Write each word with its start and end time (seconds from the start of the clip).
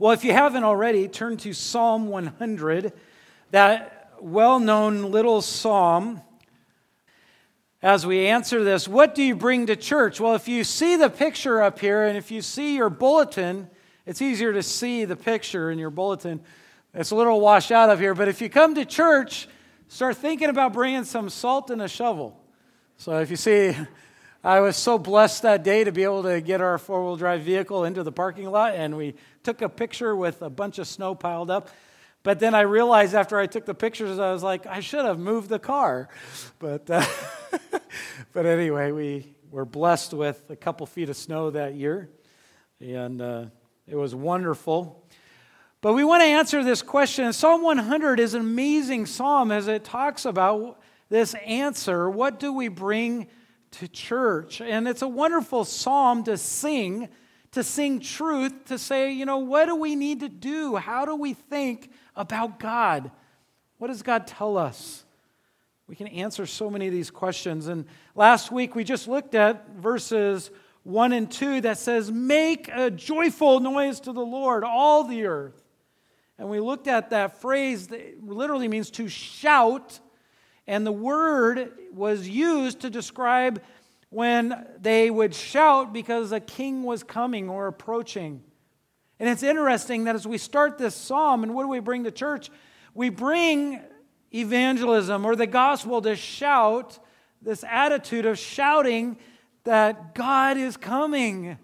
Well, 0.00 0.12
if 0.12 0.24
you 0.24 0.32
haven't 0.32 0.64
already, 0.64 1.08
turn 1.08 1.36
to 1.36 1.52
Psalm 1.52 2.08
100, 2.08 2.94
that 3.50 4.12
well 4.18 4.58
known 4.58 5.10
little 5.10 5.42
psalm. 5.42 6.22
As 7.82 8.06
we 8.06 8.26
answer 8.26 8.64
this, 8.64 8.88
what 8.88 9.14
do 9.14 9.22
you 9.22 9.36
bring 9.36 9.66
to 9.66 9.76
church? 9.76 10.18
Well, 10.18 10.34
if 10.34 10.48
you 10.48 10.64
see 10.64 10.96
the 10.96 11.10
picture 11.10 11.60
up 11.60 11.78
here 11.80 12.04
and 12.04 12.16
if 12.16 12.30
you 12.30 12.40
see 12.40 12.76
your 12.76 12.88
bulletin, 12.88 13.68
it's 14.06 14.22
easier 14.22 14.54
to 14.54 14.62
see 14.62 15.04
the 15.04 15.16
picture 15.16 15.70
in 15.70 15.78
your 15.78 15.90
bulletin. 15.90 16.40
It's 16.94 17.10
a 17.10 17.14
little 17.14 17.38
washed 17.38 17.70
out 17.70 17.90
of 17.90 18.00
here, 18.00 18.14
but 18.14 18.26
if 18.26 18.40
you 18.40 18.48
come 18.48 18.74
to 18.76 18.86
church, 18.86 19.48
start 19.88 20.16
thinking 20.16 20.48
about 20.48 20.72
bringing 20.72 21.04
some 21.04 21.28
salt 21.28 21.68
and 21.68 21.82
a 21.82 21.88
shovel. 21.88 22.42
So 22.96 23.18
if 23.18 23.28
you 23.28 23.36
see, 23.36 23.76
I 24.42 24.60
was 24.60 24.78
so 24.78 24.98
blessed 24.98 25.42
that 25.42 25.62
day 25.62 25.84
to 25.84 25.92
be 25.92 26.04
able 26.04 26.22
to 26.22 26.40
get 26.40 26.62
our 26.62 26.78
four 26.78 27.04
wheel 27.04 27.16
drive 27.16 27.42
vehicle 27.42 27.84
into 27.84 28.02
the 28.02 28.12
parking 28.12 28.50
lot, 28.50 28.74
and 28.74 28.96
we 28.96 29.14
took 29.42 29.62
a 29.62 29.68
picture 29.68 30.14
with 30.14 30.42
a 30.42 30.50
bunch 30.50 30.78
of 30.78 30.86
snow 30.86 31.14
piled 31.14 31.50
up. 31.50 31.68
But 32.22 32.38
then 32.38 32.54
I 32.54 32.62
realized 32.62 33.14
after 33.14 33.38
I 33.38 33.46
took 33.46 33.64
the 33.64 33.74
pictures, 33.74 34.18
I 34.18 34.32
was 34.32 34.42
like, 34.42 34.66
I 34.66 34.80
should 34.80 35.04
have 35.06 35.18
moved 35.18 35.48
the 35.48 35.58
car. 35.58 36.08
But, 36.58 36.90
uh, 36.90 37.04
but 38.32 38.44
anyway, 38.44 38.92
we 38.92 39.34
were 39.50 39.64
blessed 39.64 40.12
with 40.12 40.44
a 40.50 40.56
couple 40.56 40.86
feet 40.86 41.08
of 41.08 41.16
snow 41.16 41.50
that 41.50 41.74
year, 41.74 42.10
and 42.78 43.22
uh, 43.22 43.44
it 43.86 43.96
was 43.96 44.14
wonderful. 44.14 45.06
But 45.80 45.94
we 45.94 46.04
want 46.04 46.22
to 46.22 46.26
answer 46.26 46.62
this 46.62 46.82
question. 46.82 47.32
Psalm 47.32 47.62
100 47.62 48.20
is 48.20 48.34
an 48.34 48.42
amazing 48.42 49.06
psalm 49.06 49.50
as 49.50 49.66
it 49.66 49.82
talks 49.82 50.26
about 50.26 50.78
this 51.08 51.34
answer 51.44 52.08
what 52.08 52.38
do 52.38 52.52
we 52.52 52.68
bring 52.68 53.26
to 53.72 53.88
church? 53.88 54.60
And 54.60 54.86
it's 54.86 55.02
a 55.02 55.08
wonderful 55.08 55.64
psalm 55.64 56.22
to 56.24 56.36
sing 56.36 57.08
to 57.52 57.64
sing 57.64 58.00
truth, 58.00 58.66
to 58.66 58.78
say, 58.78 59.12
you 59.12 59.26
know, 59.26 59.38
what 59.38 59.66
do 59.66 59.74
we 59.74 59.96
need 59.96 60.20
to 60.20 60.28
do? 60.28 60.76
How 60.76 61.04
do 61.04 61.16
we 61.16 61.34
think 61.34 61.90
about 62.14 62.60
God? 62.60 63.10
What 63.78 63.88
does 63.88 64.02
God 64.02 64.26
tell 64.26 64.56
us? 64.56 65.04
We 65.88 65.96
can 65.96 66.06
answer 66.06 66.46
so 66.46 66.70
many 66.70 66.86
of 66.86 66.92
these 66.92 67.10
questions. 67.10 67.66
And 67.66 67.84
last 68.14 68.52
week 68.52 68.76
we 68.76 68.84
just 68.84 69.08
looked 69.08 69.34
at 69.34 69.70
verses 69.70 70.50
1 70.84 71.12
and 71.12 71.30
2 71.30 71.62
that 71.62 71.78
says, 71.78 72.12
Make 72.12 72.68
a 72.68 72.90
joyful 72.90 73.58
noise 73.58 73.98
to 74.00 74.12
the 74.12 74.24
Lord, 74.24 74.62
all 74.62 75.04
the 75.04 75.24
earth. 75.24 75.60
And 76.38 76.48
we 76.48 76.60
looked 76.60 76.86
at 76.86 77.10
that 77.10 77.40
phrase 77.40 77.88
that 77.88 78.24
literally 78.24 78.68
means 78.68 78.90
to 78.92 79.08
shout. 79.08 79.98
And 80.66 80.86
the 80.86 80.92
word 80.92 81.72
was 81.92 82.28
used 82.28 82.80
to 82.80 82.90
describe 82.90 83.60
when 84.10 84.66
they 84.80 85.08
would 85.08 85.34
shout 85.34 85.92
because 85.92 86.32
a 86.32 86.40
king 86.40 86.82
was 86.82 87.02
coming 87.02 87.48
or 87.48 87.68
approaching. 87.68 88.42
And 89.18 89.28
it's 89.28 89.42
interesting 89.42 90.04
that 90.04 90.16
as 90.16 90.26
we 90.26 90.38
start 90.38 90.78
this 90.78 90.94
psalm, 90.94 91.42
and 91.44 91.54
what 91.54 91.62
do 91.62 91.68
we 91.68 91.80
bring 91.80 92.04
to 92.04 92.10
church? 92.10 92.50
We 92.92 93.08
bring 93.08 93.80
evangelism 94.34 95.24
or 95.24 95.36
the 95.36 95.46
gospel 95.46 96.02
to 96.02 96.16
shout, 96.16 96.98
this 97.40 97.64
attitude 97.64 98.26
of 98.26 98.38
shouting 98.38 99.18
that 99.64 100.14
God 100.14 100.56
is 100.56 100.76
coming. 100.76 101.58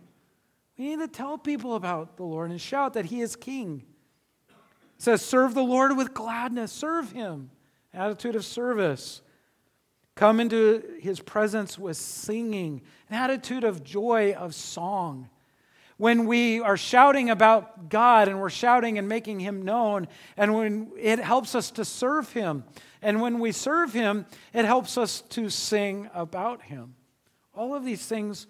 We 0.79 0.85
need 0.85 1.01
to 1.01 1.09
tell 1.09 1.39
people 1.39 1.75
about 1.75 2.17
the 2.17 2.25
Lord 2.25 2.51
and 2.51 2.61
shout 2.61 2.95
that 2.95 3.07
He 3.07 3.21
is 3.23 3.35
King. 3.35 3.83
It 4.49 5.03
says, 5.03 5.23
Serve 5.23 5.55
the 5.55 5.63
Lord 5.63 5.97
with 5.97 6.15
gladness, 6.15 6.73
serve 6.73 7.13
Him. 7.13 7.51
Attitude 7.93 8.37
of 8.37 8.45
service. 8.45 9.23
Come 10.17 10.41
into 10.41 10.83
his 10.99 11.21
presence 11.21 11.79
with 11.79 11.99
singing, 11.99 12.81
an 13.11 13.17
attitude 13.17 13.65
of 13.65 13.85
joy, 13.85 14.33
of 14.33 14.55
song. 14.55 15.29
When 15.99 16.25
we 16.25 16.61
are 16.61 16.79
shouting 16.79 17.29
about 17.29 17.91
God 17.91 18.29
and 18.29 18.41
we're 18.41 18.49
shouting 18.49 18.97
and 18.97 19.11
making 19.11 19.41
him 19.41 19.61
known, 19.61 20.09
and 20.39 20.55
when 20.55 20.91
it 20.99 21.19
helps 21.19 21.55
us 21.55 21.71
to 21.73 21.85
serve 21.85 22.33
him, 22.33 22.65
and 23.03 23.21
when 23.21 23.41
we 23.41 23.53
serve 23.53 23.93
him, 23.93 24.25
it 24.55 24.65
helps 24.65 24.97
us 24.97 25.21
to 25.31 25.51
sing 25.51 26.09
about 26.15 26.63
him. 26.63 26.95
All 27.55 27.75
of 27.75 27.85
these 27.85 28.05
things 28.07 28.47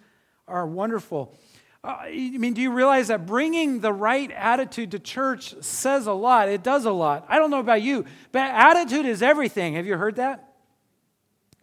are 0.47 0.65
wonderful. 0.65 1.37
Uh, 1.83 1.97
I 2.03 2.37
mean, 2.37 2.53
do 2.53 2.61
you 2.61 2.71
realize 2.71 3.09
that 3.09 3.25
bringing 3.25 3.81
the 3.81 3.91
right 3.91 4.31
attitude 4.31 4.91
to 4.91 4.99
church 4.99 5.53
says 5.61 6.07
a 6.07 6.13
lot? 6.13 6.47
It 6.47 6.63
does 6.63 6.85
a 6.85 6.91
lot. 6.91 7.25
I 7.27 7.39
don't 7.39 7.51
know 7.51 7.59
about 7.59 7.81
you, 7.81 8.05
but 8.31 8.43
attitude 8.43 9.05
is 9.05 9.21
everything. 9.21 9.73
Have 9.73 9.85
you 9.85 9.97
heard 9.97 10.15
that? 10.15 10.46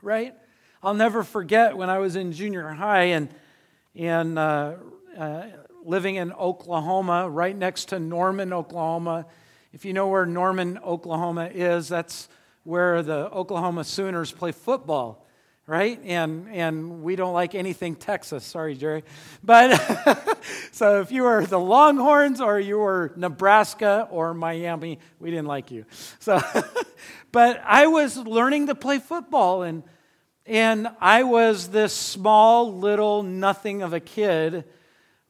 Right? 0.04 0.34
I'll 0.82 0.94
never 0.94 1.22
forget 1.22 1.76
when 1.76 1.88
I 1.88 1.98
was 1.98 2.14
in 2.14 2.32
junior 2.32 2.68
high 2.68 3.04
and, 3.04 3.28
and 3.96 4.38
uh, 4.38 4.74
uh, 5.16 5.46
living 5.82 6.16
in 6.16 6.30
Oklahoma, 6.32 7.28
right 7.28 7.56
next 7.56 7.86
to 7.86 7.98
Norman, 7.98 8.52
Oklahoma. 8.52 9.24
If 9.72 9.86
you 9.86 9.94
know 9.94 10.08
where 10.08 10.26
Norman, 10.26 10.78
Oklahoma 10.84 11.50
is, 11.52 11.88
that's 11.88 12.28
where 12.64 13.02
the 13.02 13.30
Oklahoma 13.30 13.84
Sooners 13.84 14.30
play 14.30 14.52
football, 14.52 15.26
right? 15.66 15.98
And, 16.04 16.48
and 16.50 17.02
we 17.02 17.16
don't 17.16 17.32
like 17.32 17.54
anything 17.54 17.96
Texas. 17.96 18.44
Sorry, 18.44 18.74
Jerry. 18.74 19.04
But 19.42 19.78
so 20.72 21.00
if 21.00 21.10
you 21.10 21.22
were 21.22 21.46
the 21.46 21.58
Longhorns 21.58 22.42
or 22.42 22.60
you 22.60 22.76
were 22.76 23.10
Nebraska 23.16 24.06
or 24.10 24.34
Miami, 24.34 24.98
we 25.18 25.30
didn't 25.30 25.46
like 25.46 25.70
you. 25.70 25.86
So, 26.18 26.42
but 27.32 27.62
I 27.64 27.86
was 27.86 28.18
learning 28.18 28.66
to 28.66 28.74
play 28.74 28.98
football 28.98 29.62
and 29.62 29.82
and 30.46 30.88
I 31.00 31.22
was 31.22 31.68
this 31.68 31.94
small, 31.94 32.74
little, 32.74 33.22
nothing 33.22 33.82
of 33.82 33.92
a 33.92 34.00
kid, 34.00 34.64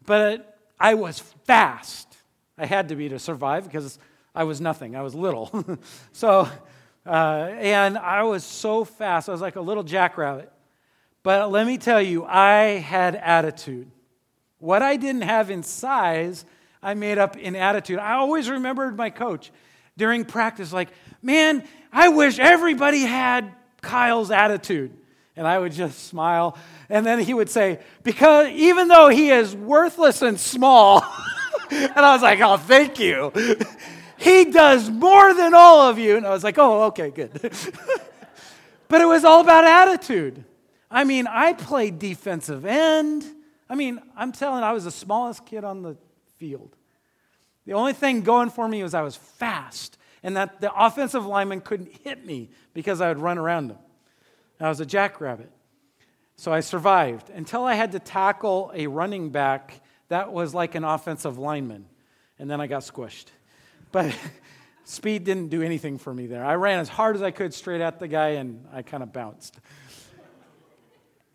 but 0.05 0.59
I 0.79 0.95
was 0.95 1.21
fast. 1.45 2.17
I 2.59 2.67
had 2.67 2.89
to 2.89 2.97
be 2.97 3.09
to 3.09 3.19
survive 3.19 3.65
because 3.65 3.99
I 4.35 4.45
was 4.45 4.61
nothing. 4.61 4.97
I 4.97 5.03
was 5.03 5.15
little. 5.15 5.79
so, 6.13 6.49
uh, 7.07 7.49
and 7.59 7.97
I 7.97 8.25
was 8.25 8.45
so 8.45 8.85
fast. 8.85 9.29
I 9.29 9.33
was 9.33 9.41
like 9.41 9.57
a 9.57 9.61
little 9.61 9.85
jackrabbit. 9.85 10.51
But 11.23 11.51
let 11.51 11.67
me 11.67 11.79
tell 11.79 12.03
you, 12.03 12.25
I 12.25 12.79
had 12.79 13.15
attitude. 13.15 13.91
What 14.59 14.83
I 14.83 14.97
didn't 14.97 15.23
have 15.23 15.51
in 15.51 15.63
size, 15.63 16.45
I 16.83 16.95
made 16.95 17.19
up 17.19 17.37
in 17.37 17.57
attitude. 17.57 17.99
I 17.99 18.15
always 18.15 18.51
remembered 18.51 18.97
my 18.97 19.11
coach 19.11 19.53
during 19.97 20.25
practice, 20.25 20.73
like, 20.73 20.89
man, 21.23 21.63
I 21.93 22.09
wish 22.09 22.39
everybody 22.39 23.01
had 23.01 23.53
Kyle's 23.81 24.31
attitude. 24.31 24.93
And 25.37 25.47
I 25.47 25.59
would 25.59 25.73
just 25.73 26.07
smile. 26.07 26.57
And 26.89 27.05
then 27.05 27.19
he 27.19 27.35
would 27.35 27.51
say, 27.51 27.81
Because 28.03 28.49
even 28.49 28.89
though 28.89 29.09
he 29.09 29.31
is 29.31 29.55
worthless 29.55 30.23
and 30.23 30.39
small, 30.39 31.05
and 31.71 31.99
I 31.99 32.13
was 32.13 32.23
like, 32.23 32.41
Oh, 32.41 32.57
thank 32.57 33.01
you. 33.01 33.33
he 34.17 34.45
does 34.47 34.91
more 34.91 35.35
than 35.35 35.55
all 35.55 35.83
of 35.83 35.99
you. 35.99 36.17
And 36.17 36.27
I 36.27 36.31
was 36.31 36.45
like, 36.45 36.59
Oh, 36.59 36.85
okay, 36.85 37.11
good. 37.11 37.33
but 38.89 39.01
it 39.01 39.07
was 39.07 39.25
all 39.25 39.41
about 39.41 39.65
attitude. 39.65 40.45
I 40.91 41.03
mean, 41.05 41.27
I 41.27 41.53
played 41.55 41.99
defensive 41.99 42.65
end. 42.65 43.25
I 43.69 43.75
mean, 43.75 44.01
I'm 44.17 44.31
telling 44.31 44.63
I 44.63 44.73
was 44.73 44.85
the 44.85 44.93
smallest 44.93 45.45
kid 45.47 45.65
on 45.65 45.83
the 45.83 45.97
field. 46.37 46.77
The 47.67 47.73
only 47.73 47.95
thing 47.95 48.21
going 48.21 48.51
for 48.51 48.69
me 48.69 48.83
was 48.83 48.95
I 48.95 49.03
was 49.03 49.17
fast 49.17 49.99
and 50.23 50.37
that 50.37 50.61
the 50.61 50.73
offensive 50.73 51.27
lineman 51.27 51.61
couldn't 51.61 51.93
hit 52.05 52.25
me 52.25 52.51
because 52.73 53.01
I 53.01 53.09
would 53.09 53.19
run 53.19 53.39
around 53.39 53.69
them. 53.69 53.79
I 54.61 54.69
was 54.69 54.81
a 54.81 54.87
jackrabbit. 54.87 55.51
So 56.37 56.53
I 56.53 56.61
survived 56.61 57.31
until 57.31 57.65
I 57.65 57.75
had 57.75 57.93
to 57.93 57.99
tackle 57.99 58.73
a 58.75 58.87
running 58.87 59.31
back 59.31 59.81
that 60.09 60.33
was 60.33 60.55
like 60.55 60.75
an 60.75 60.85
offensive 60.85 61.39
lineman. 61.39 61.87
And 62.39 62.51
then 62.51 62.61
I 62.61 62.67
got 62.67 62.83
squished. 62.83 63.27
But 63.93 64.15
speed 64.85 65.25
didn't 65.25 65.49
do 65.49 65.63
anything 65.63 65.99
for 65.99 66.13
me 66.13 66.27
there. 66.27 66.45
I 66.45 66.55
ran 66.55 66.81
as 66.81 66.89
hard 66.89 67.17
as 67.17 67.23
I 67.23 67.31
could 67.31 67.55
straight 67.55 67.81
at 67.81 67.99
the 67.99 68.09
guy 68.09 68.31
and 68.31 68.67
I 68.73 68.83
kind 68.83 69.03
of 69.03 69.13
bounced. 69.13 69.59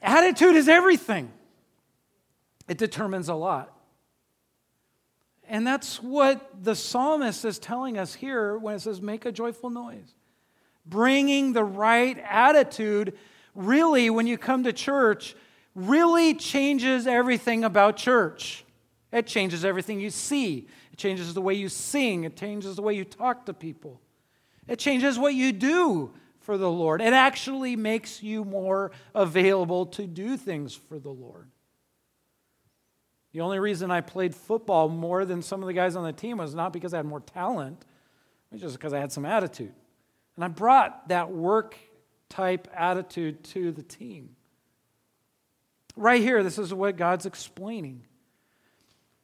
Attitude 0.02 0.56
is 0.56 0.70
everything, 0.70 1.32
it 2.68 2.78
determines 2.78 3.30
a 3.30 3.36
lot. 3.36 3.76
And 5.52 5.66
that's 5.66 6.02
what 6.02 6.64
the 6.64 6.76
psalmist 6.76 7.44
is 7.44 7.58
telling 7.58 7.98
us 7.98 8.14
here 8.14 8.56
when 8.56 8.76
it 8.76 8.80
says, 8.82 9.02
make 9.02 9.26
a 9.26 9.32
joyful 9.32 9.72
noise 9.72 10.14
bringing 10.90 11.54
the 11.54 11.64
right 11.64 12.18
attitude, 12.30 13.18
really, 13.56 14.10
when 14.10 14.28
you 14.28 14.38
come 14.38 14.64
to 14.64 14.74
church, 14.74 15.36
really 15.76 16.34
changes 16.34 17.08
everything 17.08 17.64
about 17.64 17.96
church. 17.96 18.66
It 19.12 19.28
changes 19.28 19.66
everything 19.66 20.00
you 20.00 20.10
see, 20.10 20.68
it 20.92 20.98
changes 20.98 21.34
the 21.34 21.42
way 21.42 21.54
you 21.54 21.70
sing, 21.70 22.26
it 22.26 22.36
changes 22.36 22.76
the 22.76 22.82
way 22.82 22.94
you 22.94 23.06
talk 23.06 23.46
to 23.46 23.54
people, 23.54 24.02
it 24.68 24.78
changes 24.78 25.18
what 25.18 25.34
you 25.34 25.52
do 25.52 26.14
for 26.42 26.58
the 26.58 26.70
Lord. 26.70 27.02
It 27.02 27.14
actually 27.14 27.76
makes 27.76 28.24
you 28.24 28.44
more 28.44 28.92
available 29.14 29.86
to 29.88 30.08
do 30.08 30.38
things 30.38 30.74
for 30.74 31.00
the 31.00 31.10
Lord. 31.10 31.50
The 33.34 33.42
only 33.42 33.60
reason 33.60 33.92
I 33.92 34.02
played 34.02 34.34
football 34.34 34.90
more 34.90 35.26
than 35.26 35.44
some 35.44 35.62
of 35.62 35.68
the 35.68 35.74
guys 35.74 35.96
on 35.96 36.04
the 36.04 36.14
team 36.14 36.38
was 36.38 36.56
not 36.56 36.74
because 36.74 36.94
I 36.94 36.98
had 36.98 37.06
more 37.06 37.20
talent, 37.20 37.86
it 38.52 38.56
was 38.56 38.62
just 38.62 38.76
because 38.76 38.94
I 38.94 39.00
had 39.00 39.12
some 39.12 39.26
attitude. 39.26 39.74
And 40.40 40.46
I 40.46 40.48
brought 40.48 41.10
that 41.10 41.32
work 41.32 41.76
type 42.30 42.70
attitude 42.74 43.44
to 43.44 43.74
the 43.74 43.84
team. 43.84 44.38
Right 45.98 46.22
here, 46.22 46.44
this 46.44 46.58
is 46.58 46.74
what 46.74 46.96
God's 46.96 47.26
explaining. 47.26 48.06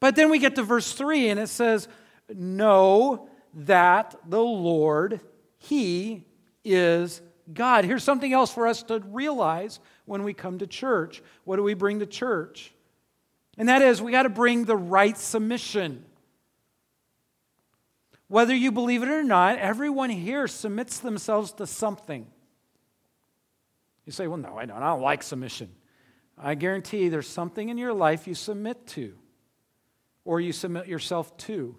But 0.02 0.18
then 0.18 0.30
we 0.30 0.40
get 0.40 0.56
to 0.56 0.64
verse 0.64 0.92
3, 0.92 1.30
and 1.30 1.40
it 1.40 1.48
says, 1.48 1.88
know 2.34 3.30
that 3.54 4.14
the 4.28 4.42
Lord, 4.42 5.22
He 5.58 6.26
is 6.66 7.22
God. 7.54 7.86
Here's 7.86 8.04
something 8.04 8.34
else 8.34 8.54
for 8.54 8.68
us 8.68 8.84
to 8.84 9.00
realize 9.00 9.80
when 10.04 10.24
we 10.24 10.34
come 10.34 10.58
to 10.58 10.68
church. 10.68 11.24
What 11.46 11.56
do 11.56 11.64
we 11.64 11.76
bring 11.76 12.00
to 12.00 12.06
church? 12.06 12.74
And 13.58 13.70
that 13.70 13.82
is, 13.82 14.02
we 14.02 14.12
got 14.12 14.24
to 14.24 14.30
bring 14.30 14.66
the 14.66 14.76
right 14.76 15.18
submission. 15.18 16.04
Whether 18.28 18.56
you 18.56 18.72
believe 18.72 19.04
it 19.04 19.10
or 19.10 19.24
not, 19.24 19.60
everyone 19.60 20.10
here 20.10 20.48
submits 20.48 21.00
themselves 21.00 21.52
to 21.54 21.68
something. 21.68 22.28
You 24.06 24.12
say, 24.12 24.28
well, 24.28 24.38
no, 24.38 24.58
I 24.58 24.66
don't. 24.66 24.78
I 24.78 24.88
don't 24.88 25.02
like 25.02 25.24
submission. 25.24 25.70
I 26.38 26.56
guarantee 26.56 27.10
there's 27.10 27.28
something 27.28 27.70
in 27.70 27.78
your 27.78 27.94
life 27.94 28.28
you 28.28 28.36
submit 28.36 28.88
to 28.88 29.16
or 30.26 30.42
you 30.42 30.52
submit 30.52 30.88
yourself 30.88 31.36
to 31.38 31.78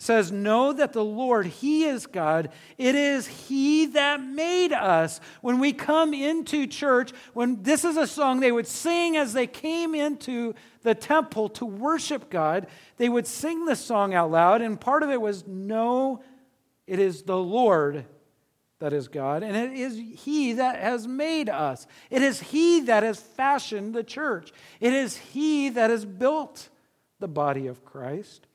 says, 0.00 0.32
Know 0.32 0.72
that 0.72 0.94
the 0.94 1.04
Lord, 1.04 1.46
He 1.46 1.84
is 1.84 2.06
God. 2.06 2.48
It 2.78 2.94
is 2.94 3.26
He 3.26 3.86
that 3.86 4.20
made 4.20 4.72
us. 4.72 5.20
When 5.42 5.60
we 5.60 5.72
come 5.72 6.14
into 6.14 6.66
church, 6.66 7.12
when 7.34 7.62
this 7.62 7.84
is 7.84 7.98
a 7.98 8.06
song 8.06 8.40
they 8.40 8.50
would 8.50 8.66
sing 8.66 9.16
as 9.16 9.34
they 9.34 9.46
came 9.46 9.94
into 9.94 10.54
the 10.82 10.94
temple 10.94 11.50
to 11.50 11.66
worship 11.66 12.30
God, 12.30 12.66
they 12.96 13.10
would 13.10 13.26
sing 13.26 13.66
this 13.66 13.84
song 13.84 14.14
out 14.14 14.30
loud, 14.30 14.62
and 14.62 14.80
part 14.80 15.02
of 15.02 15.10
it 15.10 15.20
was, 15.20 15.46
Know 15.46 16.24
it 16.86 16.98
is 16.98 17.22
the 17.22 17.38
Lord 17.38 18.06
that 18.78 18.94
is 18.94 19.08
God, 19.08 19.42
and 19.42 19.54
it 19.54 19.78
is 19.78 20.00
He 20.24 20.54
that 20.54 20.80
has 20.80 21.06
made 21.06 21.50
us. 21.50 21.86
It 22.08 22.22
is 22.22 22.40
He 22.40 22.80
that 22.80 23.02
has 23.02 23.20
fashioned 23.20 23.94
the 23.94 24.02
church. 24.02 24.50
It 24.80 24.94
is 24.94 25.18
He 25.18 25.68
that 25.68 25.90
has 25.90 26.06
built 26.06 26.70
the 27.18 27.28
body 27.28 27.66
of 27.66 27.84
Christ 27.84 28.46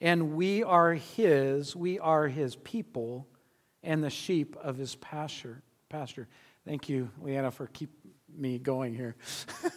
and 0.00 0.34
we 0.36 0.62
are 0.62 0.94
his, 0.94 1.74
we 1.74 1.98
are 1.98 2.28
his 2.28 2.56
people, 2.56 3.26
and 3.82 4.02
the 4.02 4.10
sheep 4.10 4.56
of 4.62 4.76
his 4.76 4.94
pasture. 4.96 5.62
pasture. 5.88 6.28
Thank 6.64 6.88
you, 6.88 7.10
Leanna, 7.20 7.50
for 7.50 7.66
keep 7.68 7.90
me 8.36 8.58
going 8.58 8.94
here. 8.94 9.16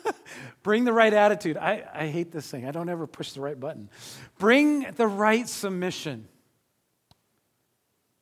Bring 0.64 0.84
the 0.84 0.94
right 0.94 1.14
attitude. 1.14 1.58
I, 1.58 1.84
I 1.94 2.08
hate 2.08 2.32
this 2.32 2.50
thing. 2.50 2.68
I 2.68 2.72
don't 2.72 2.90
ever 2.90 3.08
push 3.08 3.32
the 3.32 3.42
right 3.42 3.60
button. 3.60 3.90
Bring 4.38 4.92
the 4.92 5.08
right 5.08 5.48
submission. 5.48 6.28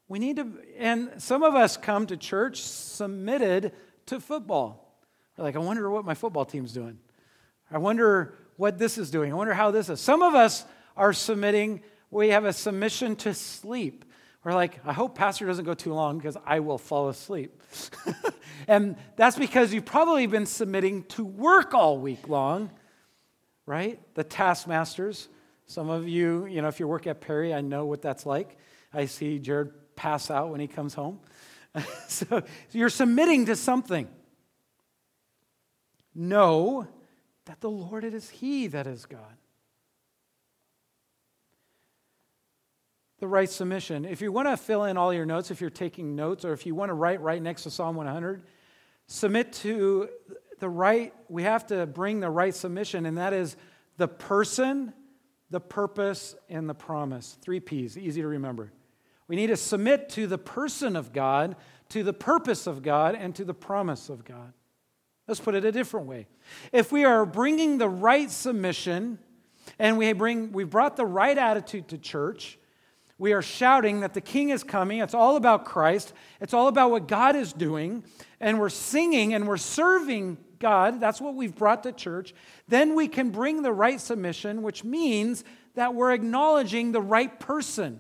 We 0.07 0.19
need 0.19 0.37
to, 0.37 0.51
and 0.77 1.11
some 1.17 1.43
of 1.43 1.55
us 1.55 1.77
come 1.77 2.07
to 2.07 2.17
church 2.17 2.61
submitted 2.61 3.73
to 4.07 4.19
football. 4.19 4.97
We're 5.37 5.43
like, 5.43 5.55
I 5.55 5.59
wonder 5.59 5.89
what 5.89 6.05
my 6.05 6.15
football 6.15 6.45
team's 6.45 6.73
doing. 6.73 6.97
I 7.71 7.77
wonder 7.77 8.33
what 8.57 8.77
this 8.77 8.97
is 8.97 9.11
doing. 9.11 9.31
I 9.31 9.35
wonder 9.35 9.53
how 9.53 9.71
this 9.71 9.89
is. 9.89 10.01
Some 10.01 10.21
of 10.23 10.33
us 10.33 10.65
are 10.97 11.13
submitting, 11.13 11.81
we 12.11 12.29
have 12.29 12.45
a 12.45 12.53
submission 12.53 13.15
to 13.17 13.33
sleep. 13.33 14.05
We're 14.43 14.53
like, 14.53 14.79
I 14.85 14.93
hope 14.93 15.15
Pastor 15.15 15.45
doesn't 15.45 15.65
go 15.65 15.73
too 15.73 15.93
long 15.93 16.17
because 16.17 16.37
I 16.45 16.61
will 16.61 16.77
fall 16.77 17.09
asleep. 17.09 17.61
and 18.67 18.95
that's 19.15 19.37
because 19.37 19.73
you've 19.73 19.85
probably 19.85 20.27
been 20.27 20.45
submitting 20.45 21.03
to 21.05 21.25
work 21.25 21.73
all 21.73 21.97
week 21.97 22.27
long, 22.29 22.71
right? 23.65 23.99
The 24.15 24.23
taskmasters. 24.23 25.27
Some 25.65 25.89
of 25.89 26.07
you, 26.07 26.45
you 26.45 26.61
know, 26.61 26.67
if 26.67 26.79
you 26.79 26.87
work 26.87 27.05
at 27.05 27.21
Perry, 27.21 27.53
I 27.53 27.61
know 27.61 27.85
what 27.85 28.01
that's 28.01 28.25
like. 28.25 28.57
I 28.93 29.05
see 29.05 29.39
Jared 29.39 29.71
pass 29.95 30.31
out 30.31 30.49
when 30.49 30.59
he 30.59 30.67
comes 30.67 30.93
home. 30.93 31.19
so 32.07 32.41
you're 32.71 32.89
submitting 32.89 33.45
to 33.47 33.55
something. 33.55 34.07
Know 36.15 36.87
that 37.45 37.61
the 37.61 37.69
Lord, 37.69 38.03
it 38.03 38.13
is 38.13 38.29
He 38.29 38.67
that 38.67 38.87
is 38.87 39.05
God. 39.05 39.37
The 43.19 43.27
right 43.27 43.49
submission. 43.49 44.05
If 44.05 44.21
you 44.21 44.31
want 44.31 44.47
to 44.47 44.57
fill 44.57 44.85
in 44.85 44.97
all 44.97 45.13
your 45.13 45.25
notes, 45.25 45.51
if 45.51 45.61
you're 45.61 45.69
taking 45.69 46.15
notes, 46.15 46.45
or 46.45 46.53
if 46.53 46.65
you 46.65 46.75
want 46.75 46.89
to 46.89 46.93
write 46.93 47.21
right 47.21 47.41
next 47.41 47.63
to 47.63 47.71
Psalm 47.71 47.95
100, 47.95 48.43
submit 49.07 49.53
to 49.53 50.09
the 50.59 50.69
right, 50.69 51.13
we 51.27 51.43
have 51.43 51.67
to 51.67 51.85
bring 51.85 52.19
the 52.19 52.29
right 52.29 52.53
submission, 52.53 53.05
and 53.05 53.17
that 53.17 53.33
is 53.33 53.55
the 53.97 54.07
person, 54.07 54.93
the 55.49 55.59
purpose, 55.59 56.35
and 56.49 56.69
the 56.69 56.73
promise. 56.73 57.37
Three 57.41 57.59
P's, 57.59 57.97
easy 57.97 58.21
to 58.21 58.27
remember. 58.27 58.71
We 59.27 59.35
need 59.35 59.47
to 59.47 59.57
submit 59.57 60.09
to 60.09 60.27
the 60.27 60.37
person 60.37 60.95
of 60.95 61.13
God, 61.13 61.55
to 61.89 62.03
the 62.03 62.13
purpose 62.13 62.67
of 62.67 62.83
God, 62.83 63.15
and 63.15 63.35
to 63.35 63.45
the 63.45 63.53
promise 63.53 64.09
of 64.09 64.25
God. 64.25 64.53
Let's 65.27 65.39
put 65.39 65.55
it 65.55 65.65
a 65.65 65.71
different 65.71 66.07
way. 66.07 66.27
If 66.71 66.91
we 66.91 67.05
are 67.05 67.25
bringing 67.25 67.77
the 67.77 67.89
right 67.89 68.31
submission, 68.31 69.19
and 69.77 69.97
we 69.97 70.11
bring, 70.13 70.51
we've 70.51 70.69
brought 70.69 70.97
the 70.97 71.05
right 71.05 71.37
attitude 71.37 71.89
to 71.89 71.97
church, 71.97 72.58
we 73.19 73.33
are 73.33 73.41
shouting 73.41 73.99
that 73.99 74.13
the 74.13 74.21
king 74.21 74.49
is 74.49 74.63
coming. 74.63 74.99
It's 74.99 75.13
all 75.13 75.35
about 75.35 75.65
Christ, 75.65 76.13
it's 76.41 76.53
all 76.53 76.67
about 76.67 76.89
what 76.89 77.07
God 77.07 77.35
is 77.35 77.53
doing. 77.53 78.03
And 78.39 78.59
we're 78.59 78.69
singing 78.69 79.33
and 79.33 79.47
we're 79.47 79.57
serving 79.57 80.37
God. 80.57 80.99
That's 81.01 81.21
what 81.21 81.35
we've 81.35 81.55
brought 81.55 81.83
to 81.83 81.91
church. 81.91 82.33
Then 82.69 82.95
we 82.95 83.09
can 83.09 83.29
bring 83.29 83.61
the 83.61 83.73
right 83.73 83.99
submission, 83.99 84.61
which 84.61 84.83
means 84.83 85.43
that 85.75 85.93
we're 85.93 86.13
acknowledging 86.13 86.93
the 86.93 87.01
right 87.01 87.37
person. 87.39 87.99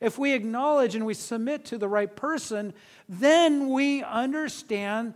If 0.00 0.18
we 0.18 0.32
acknowledge 0.32 0.94
and 0.94 1.04
we 1.04 1.14
submit 1.14 1.66
to 1.66 1.78
the 1.78 1.88
right 1.88 2.14
person, 2.14 2.72
then 3.08 3.68
we 3.68 4.02
understand 4.02 5.14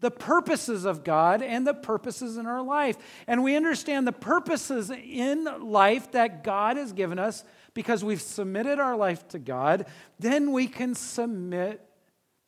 the 0.00 0.10
purposes 0.10 0.84
of 0.84 1.04
God 1.04 1.42
and 1.42 1.66
the 1.66 1.74
purposes 1.74 2.36
in 2.36 2.46
our 2.46 2.62
life. 2.62 2.96
And 3.26 3.42
we 3.42 3.56
understand 3.56 4.06
the 4.06 4.12
purposes 4.12 4.90
in 4.90 5.44
life 5.60 6.12
that 6.12 6.44
God 6.44 6.76
has 6.76 6.92
given 6.92 7.18
us 7.18 7.44
because 7.74 8.04
we've 8.04 8.20
submitted 8.20 8.78
our 8.78 8.96
life 8.96 9.26
to 9.28 9.38
God, 9.38 9.86
then 10.18 10.52
we 10.52 10.66
can 10.66 10.94
submit 10.94 11.80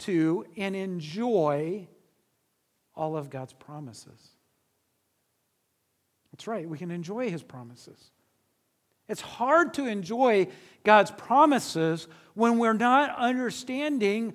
to 0.01 0.45
and 0.57 0.77
enjoy 0.77 1.89
all 2.95 3.17
of 3.17 3.31
God's 3.31 3.53
promises. 3.53 4.31
That's 6.33 6.47
right, 6.47 6.69
we 6.69 6.79
can 6.79 6.91
enjoy 6.91 7.31
His 7.31 7.43
promises. 7.43 8.11
It's 9.09 9.21
hard 9.21 9.75
to 9.75 9.87
enjoy 9.87 10.49
God's 10.83 11.11
promises 11.11 12.09
when 12.35 12.59
we're 12.59 12.73
not 12.73 13.17
understanding 13.17 14.35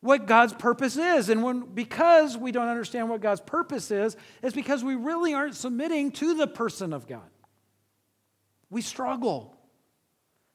what 0.00 0.26
God's 0.26 0.52
purpose 0.52 0.96
is. 0.96 1.28
And 1.28 1.42
when, 1.42 1.60
because 1.60 2.36
we 2.36 2.52
don't 2.52 2.68
understand 2.68 3.08
what 3.08 3.20
God's 3.20 3.40
purpose 3.40 3.90
is, 3.90 4.16
it's 4.42 4.54
because 4.54 4.84
we 4.84 4.94
really 4.94 5.34
aren't 5.34 5.54
submitting 5.54 6.12
to 6.12 6.34
the 6.34 6.46
person 6.46 6.92
of 6.92 7.06
God. 7.06 7.28
We 8.70 8.82
struggle. 8.82 9.56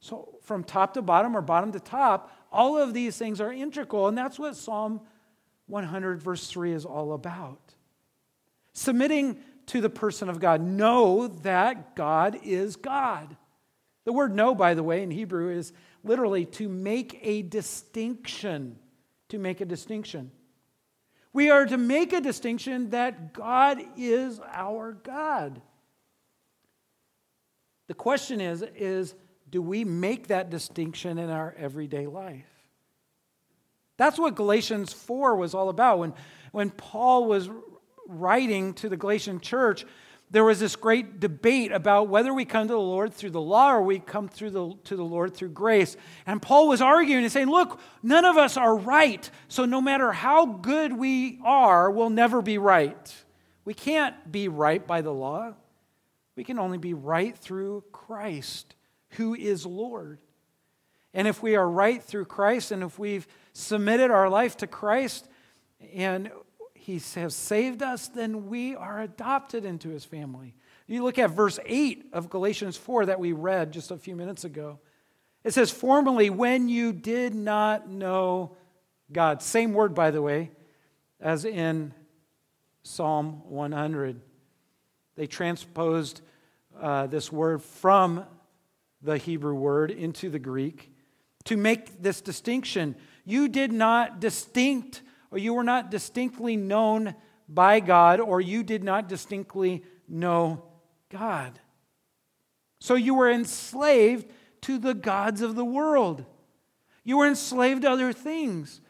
So, 0.05 0.37
from 0.43 0.63
top 0.63 0.93
to 0.93 1.01
bottom 1.01 1.35
or 1.35 1.41
bottom 1.41 1.71
to 1.71 1.79
top, 1.79 2.31
all 2.51 2.77
of 2.77 2.93
these 2.93 3.17
things 3.17 3.41
are 3.41 3.51
integral. 3.51 4.07
And 4.07 4.15
that's 4.15 4.37
what 4.37 4.55
Psalm 4.55 5.01
100, 5.65 6.21
verse 6.21 6.45
3 6.45 6.73
is 6.73 6.85
all 6.85 7.13
about. 7.13 7.73
Submitting 8.73 9.39
to 9.65 9.81
the 9.81 9.89
person 9.89 10.29
of 10.29 10.39
God. 10.39 10.61
Know 10.61 11.25
that 11.41 11.95
God 11.95 12.37
is 12.43 12.75
God. 12.75 13.35
The 14.03 14.13
word 14.13 14.35
know, 14.35 14.53
by 14.53 14.75
the 14.75 14.83
way, 14.83 15.01
in 15.01 15.09
Hebrew 15.09 15.49
is 15.49 15.73
literally 16.03 16.45
to 16.45 16.69
make 16.69 17.17
a 17.23 17.41
distinction. 17.41 18.77
To 19.29 19.39
make 19.39 19.59
a 19.59 19.65
distinction. 19.65 20.29
We 21.33 21.49
are 21.49 21.65
to 21.65 21.77
make 21.77 22.13
a 22.13 22.21
distinction 22.21 22.91
that 22.91 23.33
God 23.33 23.81
is 23.97 24.39
our 24.53 24.93
God. 24.93 25.63
The 27.87 27.95
question 27.95 28.39
is, 28.39 28.61
is 28.61 29.15
do 29.49 29.61
we 29.61 29.83
make 29.83 30.27
that 30.27 30.49
distinction 30.49 31.17
in 31.17 31.29
our 31.29 31.55
everyday 31.57 32.07
life? 32.07 32.45
That's 33.97 34.19
what 34.19 34.35
Galatians 34.35 34.91
4 34.91 35.35
was 35.35 35.53
all 35.53 35.69
about. 35.69 35.99
When, 35.99 36.13
when 36.51 36.69
Paul 36.69 37.25
was 37.25 37.49
writing 38.07 38.73
to 38.75 38.89
the 38.89 38.97
Galatian 38.97 39.39
church, 39.39 39.85
there 40.31 40.43
was 40.43 40.59
this 40.59 40.75
great 40.75 41.19
debate 41.19 41.71
about 41.71 42.09
whether 42.09 42.33
we 42.33 42.45
come 42.45 42.67
to 42.67 42.73
the 42.73 42.79
Lord 42.79 43.13
through 43.13 43.29
the 43.29 43.41
law 43.41 43.73
or 43.73 43.81
we 43.81 43.99
come 43.99 44.27
through 44.27 44.49
the, 44.49 44.73
to 44.85 44.95
the 44.95 45.03
Lord 45.03 45.33
through 45.33 45.49
grace. 45.49 45.95
And 46.25 46.41
Paul 46.41 46.67
was 46.67 46.81
arguing 46.81 47.23
and 47.23 47.31
saying, 47.31 47.49
Look, 47.49 47.79
none 48.03 48.25
of 48.25 48.35
us 48.35 48.57
are 48.57 48.75
right. 48.75 49.29
So 49.47 49.65
no 49.65 49.79
matter 49.79 50.11
how 50.11 50.45
good 50.45 50.91
we 50.91 51.39
are, 51.45 51.89
we'll 51.91 52.09
never 52.09 52.41
be 52.41 52.57
right. 52.57 53.15
We 53.63 53.73
can't 53.73 54.31
be 54.31 54.47
right 54.47 54.85
by 54.85 55.01
the 55.01 55.13
law. 55.13 55.53
We 56.35 56.43
can 56.43 56.59
only 56.59 56.79
be 56.79 56.93
right 56.93 57.37
through 57.37 57.85
Christ 57.91 58.74
who 59.17 59.33
is 59.33 59.65
Lord. 59.65 60.19
And 61.13 61.27
if 61.27 61.41
we 61.41 61.55
are 61.55 61.67
right 61.67 62.01
through 62.01 62.25
Christ 62.25 62.71
and 62.71 62.83
if 62.83 62.99
we've 62.99 63.27
submitted 63.53 64.11
our 64.11 64.29
life 64.29 64.57
to 64.57 64.67
Christ 64.67 65.27
and 65.93 66.31
He 66.73 67.01
has 67.15 67.35
saved 67.35 67.81
us, 67.81 68.07
then 68.07 68.47
we 68.47 68.75
are 68.75 69.01
adopted 69.01 69.65
into 69.65 69.89
His 69.89 70.05
family. 70.05 70.55
You 70.87 71.03
look 71.03 71.17
at 71.17 71.31
verse 71.31 71.57
8 71.65 72.09
of 72.13 72.29
Galatians 72.29 72.77
4 72.77 73.07
that 73.07 73.19
we 73.19 73.31
read 73.31 73.71
just 73.71 73.91
a 73.91 73.97
few 73.97 74.15
minutes 74.15 74.43
ago. 74.43 74.79
It 75.43 75.53
says, 75.53 75.71
Formerly, 75.71 76.29
when 76.29 76.69
you 76.69 76.93
did 76.93 77.33
not 77.33 77.89
know 77.89 78.55
God. 79.11 79.41
Same 79.41 79.73
word, 79.73 79.93
by 79.93 80.11
the 80.11 80.21
way, 80.21 80.51
as 81.19 81.45
in 81.45 81.93
Psalm 82.83 83.41
100. 83.49 84.21
They 85.15 85.27
transposed 85.27 86.21
uh, 86.79 87.07
this 87.07 87.31
word 87.31 87.61
from 87.61 88.25
the 89.05 89.17
Hebrew 89.17 89.53
word 89.53 89.91
into 89.91 90.29
the 90.29 90.39
Greek 90.39 90.91
to 91.45 91.55
make 91.55 92.01
this 92.01 92.21
distinction. 92.21 92.95
You 93.23 93.47
did 93.47 93.71
not 93.71 94.19
distinct, 94.19 95.01
or 95.31 95.37
you 95.37 95.53
were 95.53 95.63
not 95.63 95.91
distinctly 95.91 96.57
known 96.57 97.15
by 97.47 97.79
God, 97.79 98.19
or 98.19 98.41
you 98.41 98.63
did 98.63 98.83
not 98.83 99.07
distinctly 99.07 99.83
know 100.07 100.63
God. 101.09 101.59
So 102.79 102.95
you 102.95 103.15
were 103.15 103.31
enslaved 103.31 104.27
to 104.61 104.77
the 104.77 104.93
gods 104.93 105.41
of 105.41 105.55
the 105.55 105.65
world. 105.65 106.25
You 107.03 107.17
were 107.17 107.27
enslaved 107.27 107.83
to 107.83 107.91
other 107.91 108.11
things. 108.11 108.81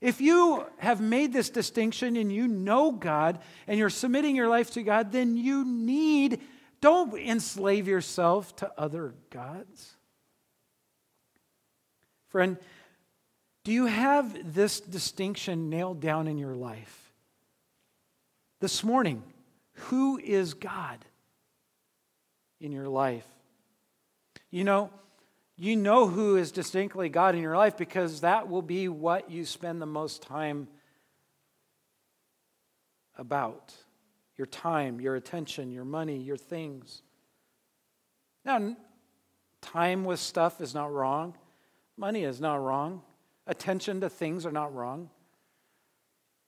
If 0.00 0.20
you 0.20 0.64
have 0.78 1.00
made 1.00 1.32
this 1.32 1.50
distinction 1.50 2.16
and 2.16 2.32
you 2.32 2.46
know 2.48 2.92
God 2.92 3.40
and 3.66 3.78
you're 3.78 3.90
submitting 3.90 4.36
your 4.36 4.48
life 4.48 4.70
to 4.72 4.82
God, 4.82 5.10
then 5.10 5.36
you 5.36 5.64
need, 5.64 6.40
don't 6.80 7.16
enslave 7.18 7.88
yourself 7.88 8.54
to 8.56 8.72
other 8.78 9.14
gods. 9.30 9.94
Friend, 12.28 12.56
do 13.64 13.72
you 13.72 13.86
have 13.86 14.54
this 14.54 14.80
distinction 14.80 15.70
nailed 15.70 16.00
down 16.00 16.28
in 16.28 16.38
your 16.38 16.54
life? 16.54 17.12
This 18.60 18.84
morning, 18.84 19.22
who 19.72 20.18
is 20.18 20.54
God 20.54 21.04
in 22.60 22.72
your 22.72 22.88
life? 22.88 23.26
You 24.50 24.64
know, 24.64 24.90
you 25.56 25.76
know 25.76 26.06
who 26.06 26.36
is 26.36 26.52
distinctly 26.52 27.08
God 27.08 27.34
in 27.34 27.42
your 27.42 27.56
life 27.56 27.76
because 27.76 28.20
that 28.20 28.48
will 28.48 28.62
be 28.62 28.88
what 28.88 29.30
you 29.30 29.44
spend 29.44 29.80
the 29.80 29.86
most 29.86 30.22
time 30.22 30.68
about 33.16 33.74
your 34.36 34.46
time, 34.46 35.00
your 35.00 35.16
attention, 35.16 35.70
your 35.70 35.84
money, 35.84 36.18
your 36.18 36.36
things. 36.36 37.02
Now, 38.44 38.76
time 39.60 40.04
with 40.04 40.20
stuff 40.20 40.60
is 40.60 40.74
not 40.74 40.92
wrong, 40.92 41.34
money 41.96 42.24
is 42.24 42.40
not 42.40 42.56
wrong, 42.56 43.02
attention 43.46 44.00
to 44.00 44.08
things 44.08 44.46
are 44.46 44.52
not 44.52 44.74
wrong. 44.74 45.10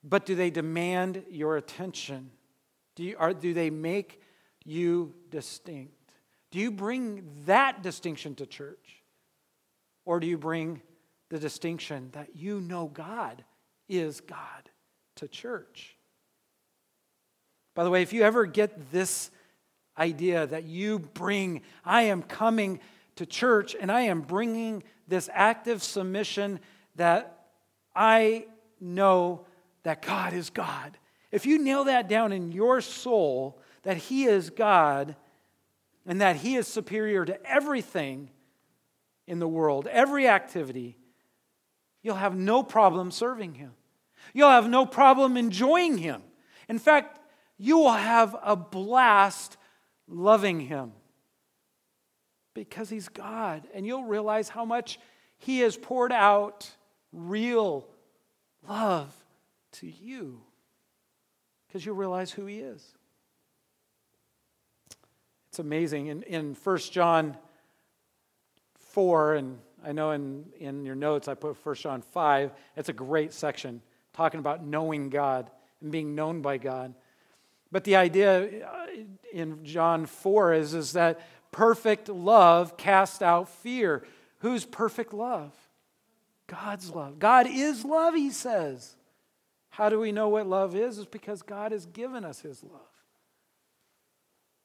But 0.04 0.26
do 0.26 0.35
they 0.35 0.50
demand 0.50 1.25
your 1.28 1.57
attention? 1.57 2.30
Do, 2.95 3.02
you, 3.02 3.16
are, 3.18 3.35
do 3.35 3.52
they 3.52 3.71
make 3.71 4.23
you 4.64 5.14
distinct? 5.30 5.92
Do 6.50 6.59
you 6.59 6.71
bring 6.71 7.25
that 7.47 7.83
distinction 7.83 8.35
to 8.37 8.47
church? 8.47 9.02
Or 10.04 10.21
do 10.21 10.26
you 10.26 10.38
bring 10.38 10.80
the 11.28 11.38
distinction 11.38 12.11
that 12.12 12.35
you 12.35 12.61
know 12.61 12.87
God 12.87 13.45
is 13.88 14.21
God 14.21 14.71
to 15.16 15.28
church? 15.28 15.98
By 17.79 17.85
the 17.85 17.91
way, 17.91 18.03
if 18.03 18.13
you 18.13 18.25
ever 18.25 18.45
get 18.45 18.91
this 18.91 19.31
idea 19.97 20.49
that 20.49 20.65
you 20.65 20.99
bring, 20.99 21.63
I 21.85 22.03
am 22.03 22.23
coming 22.23 22.81
to 23.15 23.25
church 23.25 23.77
and 23.81 23.93
I 23.93 24.01
am 24.01 24.23
bringing 24.23 24.83
this 25.07 25.31
active 25.33 25.85
submission 25.85 26.59
that 26.97 27.47
I 27.95 28.47
know 28.81 29.47
that 29.85 30.03
God 30.03 30.33
is 30.33 30.51
God. 30.51 30.99
If 31.31 31.47
you 31.47 31.57
nail 31.57 31.85
that 31.85 32.09
down 32.09 32.33
in 32.33 32.51
your 32.51 32.81
soul, 32.81 33.61
that 33.85 33.97
He 33.97 34.25
is 34.25 34.51
God 34.51 35.15
and 36.05 36.21
that 36.21 36.35
He 36.35 36.57
is 36.57 36.67
superior 36.67 37.25
to 37.25 37.41
everything 37.49 38.29
in 39.29 39.39
the 39.39 39.47
world, 39.47 39.87
every 39.87 40.27
activity, 40.27 40.97
you'll 42.03 42.17
have 42.17 42.35
no 42.35 42.65
problem 42.65 43.13
serving 43.13 43.55
Him. 43.55 43.71
You'll 44.35 44.51
have 44.51 44.69
no 44.69 44.85
problem 44.85 45.37
enjoying 45.37 45.99
Him. 45.99 46.25
In 46.69 46.81
fact, 46.81 47.18
you 47.59 47.79
will 47.79 47.93
have 47.93 48.37
a 48.43 48.57
blast 48.57 49.57
loving 50.07 50.61
Him 50.61 50.93
because 52.55 52.88
He's 52.88 53.09
God. 53.09 53.67
And 53.75 53.87
you'll 53.87 54.05
realize 54.05 54.49
how 54.49 54.65
much 54.65 54.99
He 55.38 55.61
has 55.61 55.77
poured 55.77 56.12
out 56.12 56.71
real 57.12 57.87
love 58.69 59.12
to 59.73 59.87
you 59.87 60.41
because 61.67 61.85
you'll 61.85 61.97
realize 61.97 62.31
who 62.31 62.47
He 62.47 62.59
is. 62.61 62.83
It's 65.50 65.59
amazing. 65.59 66.07
In, 66.07 66.23
in 66.23 66.57
1 66.62 66.79
John 66.79 67.37
4, 68.79 69.35
and 69.35 69.59
I 69.85 69.93
know 69.93 70.12
in, 70.12 70.45
in 70.59 70.85
your 70.85 70.95
notes 70.95 71.29
I 71.29 71.35
put 71.35 71.65
1 71.65 71.75
John 71.77 72.03
5. 72.03 72.53
It's 72.77 72.88
a 72.88 72.93
great 72.93 73.33
section 73.33 73.83
talking 74.12 74.41
about 74.41 74.65
knowing 74.65 75.09
God 75.09 75.50
and 75.81 75.91
being 75.91 76.15
known 76.15 76.43
by 76.43 76.59
God. 76.59 76.95
But 77.71 77.85
the 77.85 77.97
idea 77.97 78.67
uh, 78.67 78.87
in 79.33 79.65
John 79.65 80.07
4 80.07 80.55
is, 80.55 80.75
is 80.75 80.93
that 80.93 81.21
perfect 81.53 82.09
love 82.09 82.77
casts 82.77 83.23
out 83.23 83.49
fear. 83.49 84.05
Who's 84.39 84.65
perfect 84.65 85.13
love? 85.13 85.53
God's 86.47 86.91
love. 86.95 87.19
God 87.19 87.47
is 87.47 87.85
love, 87.85 88.15
he 88.15 88.31
says. 88.31 88.97
How 89.69 89.89
do 89.89 90.01
we 90.01 90.13
know 90.13 90.29
what 90.29 90.47
love 90.47 90.75
is? 90.75 90.99
It's 90.99 91.07
because 91.07 91.43
God 91.43 91.73
has 91.73 91.87
given 91.87 92.25
us 92.25 92.41
his 92.41 92.63
love. 92.63 92.81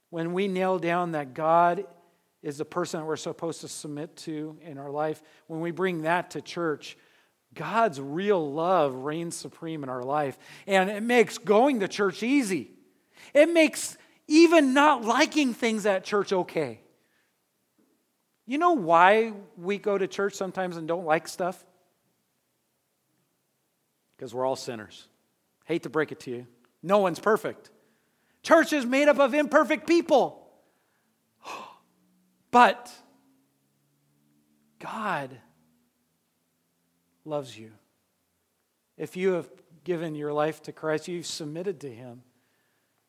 When 0.10 0.34
we 0.34 0.48
nail 0.48 0.80
down 0.80 1.12
that 1.12 1.34
God 1.34 1.86
is 2.42 2.58
the 2.58 2.66
person 2.66 3.00
that 3.00 3.06
we're 3.06 3.16
supposed 3.16 3.62
to 3.62 3.68
submit 3.68 4.16
to 4.18 4.58
in 4.62 4.78
our 4.78 4.92
life, 4.92 5.22
when 5.48 5.60
we 5.60 5.72
bring 5.72 6.04
that 6.04 6.32
to 6.32 6.42
church, 6.42 6.98
God's 7.54 8.00
real 8.00 8.52
love 8.52 8.96
reigns 8.96 9.36
supreme 9.36 9.84
in 9.84 9.90
our 9.90 10.04
life. 10.04 10.38
And 10.68 10.90
it 10.90 11.04
makes 11.04 11.38
going 11.38 11.82
to 11.82 11.88
church 11.88 12.24
easy. 12.24 12.72
It 13.34 13.52
makes 13.52 13.98
even 14.28 14.74
not 14.74 15.04
liking 15.04 15.54
things 15.54 15.86
at 15.86 16.04
church 16.04 16.34
okay. 16.34 16.80
You 18.46 18.58
know 18.58 18.74
why 18.74 19.34
we 19.58 19.78
go 19.78 19.98
to 19.98 20.08
church 20.08 20.34
sometimes 20.34 20.78
and 20.78 20.88
don't 20.88 21.06
like 21.06 21.28
stuff? 21.28 21.64
Because 24.16 24.34
we're 24.34 24.46
all 24.46 24.56
sinners. 24.56 25.08
Hate 25.66 25.84
to 25.84 25.90
break 25.90 26.12
it 26.12 26.20
to 26.22 26.32
you. 26.32 26.48
No 26.82 27.00
one's 27.00 27.20
perfect. 27.20 27.70
Church 28.42 28.74
is 28.74 28.86
made 28.86 29.08
up 29.08 29.20
of 29.20 29.34
imperfect 29.34 29.88
people. 29.88 30.40
But 32.52 32.92
God 34.78 35.32
loves 37.26 37.58
you. 37.58 37.72
If 38.96 39.18
you 39.18 39.32
have 39.32 39.50
given 39.84 40.14
your 40.14 40.32
life 40.34 40.62
to 40.64 40.72
Christ, 40.72 41.08
you've 41.08 41.26
submitted 41.26 41.80
to 41.80 41.90
Him. 41.90 42.22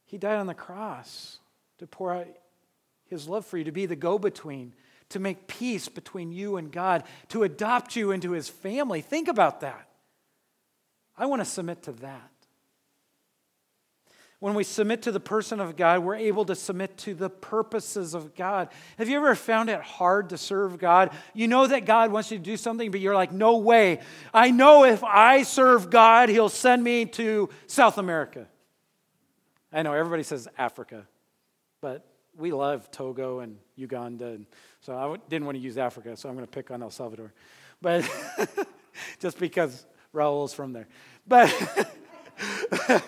He 0.07 0.19
died 0.19 0.39
on 0.39 0.47
the 0.47 0.55
cross 0.55 1.39
to 1.79 1.87
pour 1.87 2.15
out 2.15 2.27
His 3.07 3.29
love 3.29 3.47
for 3.47 3.59
you, 3.59 3.65
to 3.65 3.73
be 3.73 3.87
the 3.87 3.97
go 3.97 4.19
between, 4.19 4.75
to 5.11 5.19
make 5.19 5.47
peace 5.47 5.89
between 5.89 6.33
you 6.33 6.57
and 6.57 6.71
God, 6.71 7.05
to 7.29 7.43
adopt 7.43 7.97
you 7.97 8.11
into 8.11 8.33
His 8.33 8.49
family. 8.49 9.01
Think 9.01 9.29
about 9.29 9.61
that. 9.61 9.89
I 11.17 11.27
want 11.27 11.41
to 11.41 11.47
submit 11.47 11.83
to 11.85 11.93
that. 11.93 12.31
When 14.41 14.55
we 14.55 14.65
submit 14.65 15.03
to 15.03 15.13
the 15.13 15.21
person 15.21 15.59
of 15.59 15.75
God, 15.75 16.01
we're 16.01 16.17
able 16.17 16.45
to 16.45 16.55
submit 16.55 16.99
to 16.99 17.15
the 17.15 17.31
purposes 17.31 18.13
of 18.13 18.35
God. 18.35 18.69
Have 18.99 19.09
you 19.09 19.17
ever 19.17 19.35
found 19.35 19.71
it 19.71 19.81
hard 19.81 20.29
to 20.31 20.39
serve 20.39 20.79
God? 20.79 21.13
You 21.33 21.49
know 21.49 21.67
that 21.67 21.87
God 21.87 22.13
wants 22.13 22.31
you 22.31 22.37
to 22.37 22.45
do 22.45 22.59
something, 22.59 22.91
but 22.91 23.01
you're 23.01 23.15
like, 23.15 23.33
no 23.33 23.57
way. 23.57 24.01
I 24.35 24.51
know 24.51 24.85
if 24.85 25.03
I 25.03 25.45
serve 25.45 25.89
God, 25.89 26.29
He'll 26.29 26.51
send 26.51 26.85
me 26.85 27.07
to 27.07 27.49
South 27.67 27.97
America. 27.97 28.47
I 29.75 29.83
know 29.83 29.93
everybody 29.93 30.23
says 30.23 30.47
Africa, 30.57 31.04
but 31.81 32.07
we 32.37 32.52
love 32.52 32.90
Togo 32.93 33.40
and 33.40 33.59
Uganda. 33.75 34.26
And 34.26 34.47
so 34.81 34.97
I 34.97 35.16
didn't 35.28 35.47
want 35.47 35.57
to 35.57 35.62
use 35.62 35.76
Africa, 35.76 36.16
so 36.16 36.28
I'm 36.28 36.37
going 36.37 36.47
to 36.47 36.50
pick 36.50 36.71
on 36.71 36.81
El 36.81 36.90
Salvador. 36.90 37.33
But 37.83 38.09
just 39.19 39.38
because 39.38 39.85
Raul's 40.12 40.54
from 40.54 40.73
there. 40.73 40.87
But. 41.26 41.52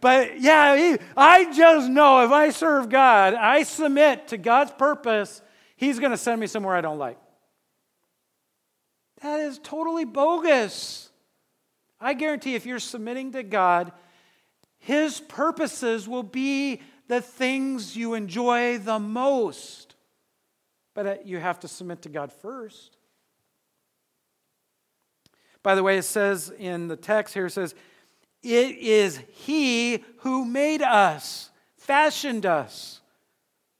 but 0.00 0.40
yeah, 0.40 0.96
I 1.16 1.52
just 1.52 1.88
know 1.88 2.24
if 2.24 2.30
I 2.30 2.50
serve 2.50 2.88
God, 2.88 3.34
I 3.34 3.64
submit 3.64 4.28
to 4.28 4.38
God's 4.38 4.70
purpose, 4.72 5.42
He's 5.76 5.98
going 5.98 6.12
to 6.12 6.16
send 6.16 6.40
me 6.40 6.46
somewhere 6.46 6.76
I 6.76 6.80
don't 6.80 6.98
like. 6.98 7.18
That 9.22 9.40
is 9.40 9.58
totally 9.62 10.04
bogus. 10.04 11.10
I 12.00 12.14
guarantee 12.14 12.54
if 12.54 12.66
you're 12.66 12.78
submitting 12.78 13.32
to 13.32 13.42
God, 13.42 13.92
His 14.78 15.20
purposes 15.20 16.08
will 16.08 16.22
be 16.22 16.80
the 17.08 17.20
things 17.20 17.96
you 17.96 18.14
enjoy 18.14 18.78
the 18.78 18.98
most. 18.98 19.94
But 20.94 21.06
uh, 21.06 21.14
you 21.24 21.38
have 21.38 21.60
to 21.60 21.68
submit 21.68 22.02
to 22.02 22.08
God 22.08 22.32
first. 22.32 22.96
By 25.62 25.74
the 25.74 25.82
way, 25.82 25.98
it 25.98 26.04
says 26.04 26.52
in 26.58 26.88
the 26.88 26.96
text 26.96 27.34
here, 27.34 27.46
it 27.46 27.50
says, 27.50 27.74
it 28.42 28.76
is 28.76 29.20
He 29.30 30.04
who 30.18 30.44
made 30.44 30.82
us, 30.82 31.50
fashioned 31.76 32.46
us. 32.46 33.00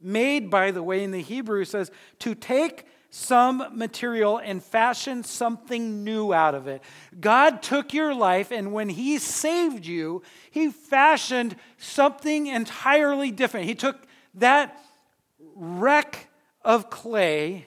Made, 0.00 0.50
by 0.50 0.71
the 0.71 0.83
way, 0.83 1.02
in 1.02 1.11
the 1.11 1.23
Hebrew 1.23 1.64
says 1.64 1.90
to 2.21 2.35
take 2.35 2.87
some 3.19 3.69
material 3.73 4.39
and 4.39 4.63
fashion 4.63 5.25
something 5.25 6.05
new 6.05 6.33
out 6.33 6.55
of 6.55 6.69
it. 6.69 6.83
God 7.21 7.63
took 7.63 7.93
your 7.93 8.15
life, 8.15 8.51
and 8.51 8.73
when 8.73 8.89
He 8.89 9.19
saved 9.19 9.85
you, 9.85 10.23
He 10.51 10.71
fashioned 10.71 11.57
something 11.77 12.47
entirely 12.47 13.31
different. 13.31 13.67
He 13.67 13.75
took 13.75 14.07
that 14.35 14.81
wreck 15.55 16.29
of 16.65 16.91
clay 16.91 17.67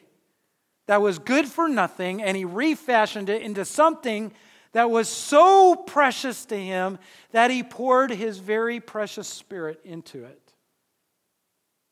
that 0.88 1.02
was 1.02 1.20
good 1.20 1.48
for 1.48 1.70
nothing, 1.70 2.22
and 2.22 2.36
he 2.36 2.46
refashioned 2.46 3.30
it 3.30 3.42
into 3.42 3.64
something 3.66 4.34
that 4.74 4.90
was 4.90 5.08
so 5.08 5.76
precious 5.76 6.46
to 6.46 6.58
him 6.58 6.98
that 7.32 7.52
he 7.52 7.64
poured 7.64 8.12
his 8.12 8.40
very 8.40 8.80
precious 8.80 9.28
spirit 9.28 9.80
into 9.84 10.24
it. 10.26 10.54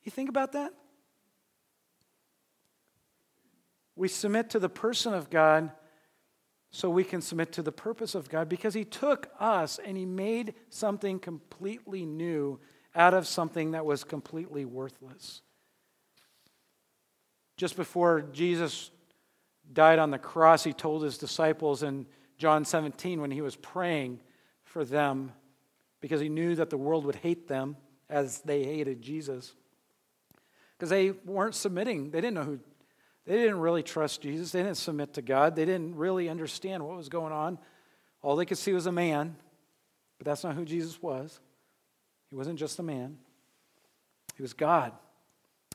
You 0.04 0.12
think 0.12 0.30
about 0.30 0.54
that? 0.54 0.74
We 4.00 4.08
submit 4.08 4.50
to 4.52 4.60
the 4.60 4.70
person 4.70 5.14
of 5.14 5.30
God 5.30 5.72
so 6.72 6.90
we 6.90 7.04
can 7.04 7.22
submit 7.22 7.52
to 7.52 7.62
the 7.62 7.74
purpose 7.74 8.16
of 8.16 8.30
God 8.30 8.48
because 8.48 8.74
he 8.74 8.86
took 8.86 9.30
us 9.42 9.78
and 9.84 9.98
he 9.98 10.06
made 10.06 10.54
something 10.70 11.20
completely 11.20 12.06
new 12.06 12.62
out 12.96 13.14
of 13.14 13.28
something 13.28 13.72
that 13.72 13.86
was 13.86 14.06
completely 14.06 14.64
worthless. 14.64 15.42
Just 17.58 17.76
before 17.76 18.22
Jesus 18.32 18.90
died 19.74 20.00
on 20.00 20.12
the 20.12 20.18
cross, 20.18 20.64
he 20.64 20.72
told 20.72 21.04
his 21.04 21.18
disciples 21.18 21.84
in 21.84 22.06
John 22.38 22.64
17 22.64 23.20
when 23.20 23.32
he 23.32 23.42
was 23.42 23.58
praying 23.58 24.22
for 24.64 24.86
them 24.86 25.34
because 26.00 26.22
he 26.22 26.30
knew 26.30 26.56
that 26.56 26.70
the 26.70 26.78
world 26.78 27.04
would 27.04 27.18
hate 27.18 27.50
them 27.50 27.76
as 28.10 28.40
they 28.44 28.64
hated 28.64 29.02
Jesus. 29.02 29.56
Because 30.78 30.90
they 30.90 31.12
weren't 31.12 31.56
submitting. 31.56 32.12
They 32.12 32.22
didn't 32.22 32.36
know 32.36 32.44
who, 32.46 32.60
they 33.30 33.38
didn't 33.38 33.60
really 33.60 33.84
trust 33.84 34.22
Jesus. 34.22 34.52
They 34.52 34.64
didn't 34.64 34.78
submit 34.78 35.14
to 35.14 35.22
God. 35.22 35.56
They 35.56 35.64
didn't 35.64 35.96
really 35.96 36.30
understand 36.30 36.84
what 36.84 36.98
was 36.98 37.10
going 37.10 37.32
on. 37.32 37.60
All 38.24 38.36
they 38.36 38.44
could 38.44 38.58
see 38.58 38.74
was 38.74 38.88
a 38.88 38.92
man, 38.92 39.36
but 40.18 40.26
that's 40.26 40.44
not 40.44 40.56
who 40.56 40.66
Jesus 40.66 41.00
was. 41.00 41.40
He 42.32 42.36
wasn't 42.36 42.58
just 42.58 42.80
a 42.80 42.84
man, 42.84 43.20
he 44.36 44.42
was 44.42 44.54
God. 44.54 44.94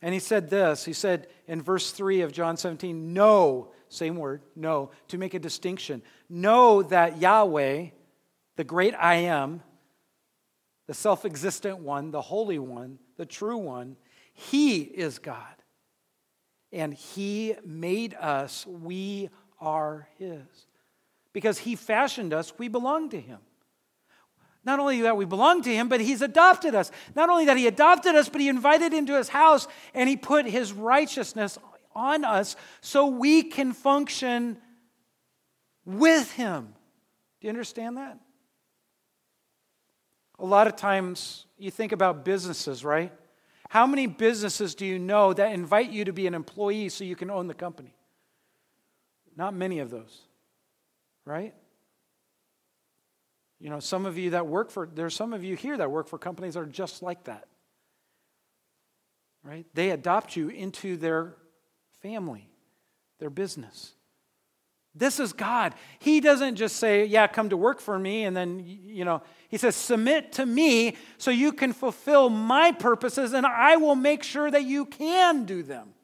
And 0.03 0.13
he 0.13 0.19
said 0.19 0.51
this 0.51 0.85
He 0.85 0.93
said 0.93 1.29
in 1.47 1.63
verse 1.63 1.93
3 1.93 2.23
of 2.23 2.33
John 2.33 2.57
17, 2.57 3.13
Know, 3.13 3.71
same 3.89 4.17
word, 4.17 4.43
know, 4.57 4.91
to 5.07 5.17
make 5.17 5.35
a 5.35 5.39
distinction. 5.39 6.03
Know 6.29 6.83
that 6.83 7.21
Yahweh, 7.21 7.91
the 8.57 8.65
great 8.65 8.95
I 8.99 9.15
am, 9.15 9.63
the 10.89 10.95
self 10.95 11.25
existent 11.25 11.79
one, 11.79 12.11
the 12.11 12.21
holy 12.21 12.59
one, 12.59 12.99
the 13.17 13.27
true 13.27 13.59
one, 13.59 13.95
he 14.33 14.81
is 14.81 15.21
God. 15.21 15.55
And 16.75 16.93
he 16.93 17.55
made 17.65 18.15
us, 18.15 18.67
we 18.67 19.31
are 19.61 20.09
his. 20.19 20.43
Because 21.33 21.57
he 21.57 21.77
fashioned 21.77 22.35
us, 22.35 22.53
we 22.59 22.67
belong 22.67 23.11
to 23.11 23.21
him. 23.21 23.39
Not 24.65 24.81
only 24.81 25.03
that 25.03 25.17
we 25.17 25.25
belong 25.25 25.63
to 25.63 25.71
him, 25.73 25.89
but 25.89 26.01
he's 26.01 26.21
adopted 26.21 26.75
us. 26.75 26.91
Not 27.15 27.31
only 27.31 27.45
that 27.45 27.57
he 27.57 27.69
adopted 27.69 28.17
us, 28.17 28.29
but 28.29 28.41
he 28.41 28.49
invited 28.49 28.93
into 28.93 29.17
his 29.17 29.29
house 29.29 29.69
and 29.95 30.09
he 30.09 30.17
put 30.17 30.47
his 30.47 30.73
righteousness 30.73 31.59
on 31.95 32.25
us 32.25 32.57
so 32.81 33.07
we 33.07 33.45
can 33.45 33.73
function 33.73 34.57
with 35.85 36.33
him. 36.33 36.75
Do 37.41 37.47
you 37.47 37.51
understand 37.51 37.99
that? 37.99 38.19
A 40.41 40.45
lot 40.45 40.67
of 40.67 40.75
times 40.75 41.47
you 41.57 41.71
think 41.71 41.93
about 41.93 42.25
businesses, 42.25 42.85
right? 42.85 43.13
How 43.75 43.89
many 43.89 44.07
businesses 44.07 44.77
do 44.77 44.87
you 44.87 45.01
know 45.01 45.33
that 45.33 45.51
invite 45.51 45.91
you 45.91 46.05
to 46.05 46.13
be 46.13 46.29
an 46.29 46.35
employee 46.35 46.89
so 46.91 47.03
you 47.03 47.17
can 47.17 47.29
own 47.29 47.49
the 47.49 47.55
company? 47.55 47.93
Not 49.37 49.53
many 49.53 49.81
of 49.81 49.91
those, 49.91 50.21
right? 51.25 51.53
You 53.59 53.71
know, 53.71 53.81
some 53.81 54.07
of 54.07 54.17
you 54.17 54.31
that 54.31 54.47
work 54.47 54.71
for, 54.71 54.87
there's 54.87 55.17
some 55.17 55.33
of 55.33 55.43
you 55.43 55.57
here 55.57 55.77
that 55.77 55.91
work 55.91 56.07
for 56.07 56.21
companies 56.21 56.55
that 56.55 56.61
are 56.61 56.67
just 56.67 57.03
like 57.03 57.25
that. 57.25 57.49
Right? 59.43 59.67
They 59.75 59.91
adopt 59.91 60.37
you 60.37 60.51
into 60.51 60.97
their 60.97 61.35
family, 62.01 62.49
their 63.19 63.29
business. 63.29 63.93
This 64.95 65.19
is 65.19 65.33
God. 65.33 65.75
He 65.99 66.21
doesn't 66.21 66.55
just 66.55 66.77
say, 66.77 67.05
Yeah, 67.05 67.27
come 67.27 67.49
to 67.51 67.57
work 67.57 67.81
for 67.81 67.99
me, 67.99 68.25
and 68.25 68.37
then, 68.37 68.63
you 68.65 69.05
know, 69.05 69.23
He 69.49 69.59
says, 69.59 69.75
Submit 69.75 70.33
to 70.33 70.47
me 70.47 70.97
so 71.19 71.31
you 71.31 71.53
can 71.53 71.73
fulfill 71.73 72.31
my 72.31 72.71
purposes, 72.71 73.33
and 73.33 73.45
I 73.45 73.77
will 73.77 73.97
make 73.97 74.23
sure 74.23 74.51
that 74.51 74.65
you 74.65 74.87
can 74.87 75.45
do 75.45 75.63
them. 75.63 75.95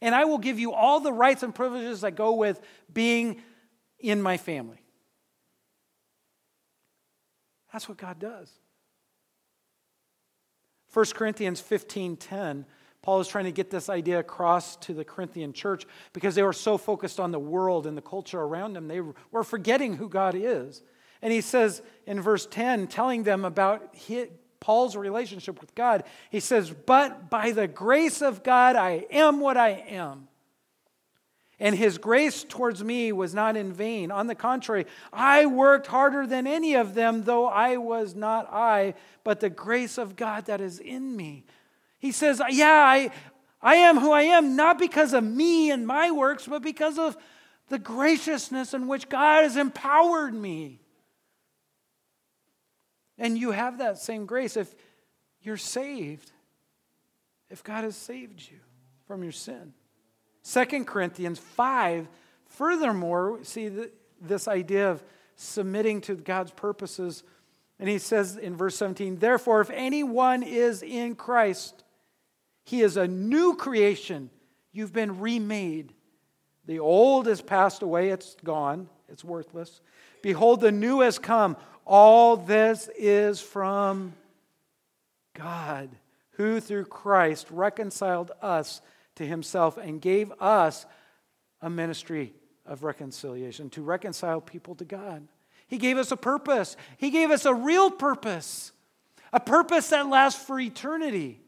And 0.00 0.14
I 0.14 0.24
will 0.24 0.38
give 0.38 0.58
you 0.58 0.72
all 0.72 1.00
the 1.00 1.12
rights 1.12 1.42
and 1.42 1.54
privileges 1.54 2.02
that 2.02 2.16
go 2.16 2.34
with 2.34 2.60
being 2.92 3.40
in 3.98 4.20
my 4.20 4.36
family. 4.36 4.82
That's 7.72 7.88
what 7.88 7.96
God 7.96 8.18
does. 8.18 8.50
1 10.92 11.06
Corinthians 11.14 11.60
15:10 11.60 12.66
Paul 13.04 13.20
is 13.20 13.28
trying 13.28 13.44
to 13.44 13.52
get 13.52 13.68
this 13.68 13.90
idea 13.90 14.18
across 14.18 14.76
to 14.76 14.94
the 14.94 15.04
Corinthian 15.04 15.52
church 15.52 15.84
because 16.14 16.34
they 16.34 16.42
were 16.42 16.54
so 16.54 16.78
focused 16.78 17.20
on 17.20 17.32
the 17.32 17.38
world 17.38 17.86
and 17.86 17.98
the 17.98 18.02
culture 18.02 18.40
around 18.40 18.72
them, 18.72 18.88
they 18.88 19.02
were 19.30 19.44
forgetting 19.44 19.96
who 19.96 20.08
God 20.08 20.34
is. 20.34 20.80
And 21.20 21.30
he 21.30 21.42
says 21.42 21.82
in 22.06 22.22
verse 22.22 22.46
10, 22.46 22.86
telling 22.86 23.24
them 23.24 23.44
about 23.44 23.94
his, 23.94 24.28
Paul's 24.58 24.96
relationship 24.96 25.60
with 25.60 25.74
God, 25.74 26.04
he 26.30 26.40
says, 26.40 26.70
But 26.70 27.28
by 27.28 27.50
the 27.50 27.68
grace 27.68 28.22
of 28.22 28.42
God, 28.42 28.74
I 28.74 29.04
am 29.10 29.38
what 29.38 29.58
I 29.58 29.84
am. 29.86 30.28
And 31.60 31.76
his 31.76 31.98
grace 31.98 32.42
towards 32.42 32.82
me 32.82 33.12
was 33.12 33.34
not 33.34 33.54
in 33.54 33.70
vain. 33.70 34.12
On 34.12 34.28
the 34.28 34.34
contrary, 34.34 34.86
I 35.12 35.44
worked 35.44 35.88
harder 35.88 36.26
than 36.26 36.46
any 36.46 36.72
of 36.72 36.94
them, 36.94 37.24
though 37.24 37.48
I 37.48 37.76
was 37.76 38.14
not 38.14 38.50
I, 38.50 38.94
but 39.24 39.40
the 39.40 39.50
grace 39.50 39.98
of 39.98 40.16
God 40.16 40.46
that 40.46 40.62
is 40.62 40.78
in 40.78 41.14
me. 41.14 41.44
He 42.04 42.12
says, 42.12 42.42
Yeah, 42.50 42.84
I, 42.86 43.10
I 43.62 43.76
am 43.76 43.96
who 43.96 44.12
I 44.12 44.24
am, 44.24 44.56
not 44.56 44.78
because 44.78 45.14
of 45.14 45.24
me 45.24 45.70
and 45.70 45.86
my 45.86 46.10
works, 46.10 46.46
but 46.46 46.60
because 46.60 46.98
of 46.98 47.16
the 47.70 47.78
graciousness 47.78 48.74
in 48.74 48.88
which 48.88 49.08
God 49.08 49.44
has 49.44 49.56
empowered 49.56 50.34
me. 50.34 50.82
And 53.16 53.38
you 53.38 53.52
have 53.52 53.78
that 53.78 53.96
same 53.96 54.26
grace 54.26 54.58
if 54.58 54.74
you're 55.40 55.56
saved, 55.56 56.30
if 57.48 57.64
God 57.64 57.84
has 57.84 57.96
saved 57.96 58.38
you 58.50 58.58
from 59.06 59.22
your 59.22 59.32
sin. 59.32 59.72
2 60.42 60.84
Corinthians 60.84 61.38
5, 61.38 62.06
furthermore, 62.44 63.38
see 63.44 63.70
this 64.20 64.46
idea 64.46 64.90
of 64.90 65.02
submitting 65.36 66.02
to 66.02 66.16
God's 66.16 66.50
purposes. 66.50 67.22
And 67.78 67.88
he 67.88 67.96
says 67.96 68.36
in 68.36 68.56
verse 68.56 68.76
17, 68.76 69.20
Therefore, 69.20 69.62
if 69.62 69.70
anyone 69.70 70.42
is 70.42 70.82
in 70.82 71.14
Christ, 71.14 71.83
he 72.64 72.80
is 72.80 72.96
a 72.96 73.06
new 73.06 73.54
creation. 73.56 74.30
You've 74.72 74.92
been 74.92 75.20
remade. 75.20 75.92
The 76.66 76.80
old 76.80 77.26
has 77.26 77.42
passed 77.42 77.82
away, 77.82 78.08
it's 78.08 78.36
gone, 78.42 78.88
it's 79.08 79.22
worthless. 79.22 79.80
Behold, 80.22 80.60
the 80.60 80.72
new 80.72 81.00
has 81.00 81.18
come. 81.18 81.56
All 81.86 82.38
this 82.38 82.88
is 82.96 83.40
from 83.40 84.14
God, 85.34 85.90
who 86.32 86.60
through 86.60 86.86
Christ 86.86 87.48
reconciled 87.50 88.32
us 88.40 88.80
to 89.16 89.26
himself 89.26 89.76
and 89.76 90.00
gave 90.00 90.32
us 90.40 90.86
a 91.60 91.68
ministry 91.68 92.32
of 92.64 92.82
reconciliation 92.82 93.68
to 93.70 93.82
reconcile 93.82 94.40
people 94.40 94.74
to 94.76 94.84
God. 94.86 95.28
He 95.66 95.76
gave 95.76 95.98
us 95.98 96.10
a 96.10 96.16
purpose, 96.16 96.76
He 96.96 97.10
gave 97.10 97.30
us 97.30 97.44
a 97.44 97.54
real 97.54 97.90
purpose, 97.90 98.72
a 99.32 99.40
purpose 99.40 99.90
that 99.90 100.08
lasts 100.08 100.42
for 100.42 100.58
eternity. 100.58 101.40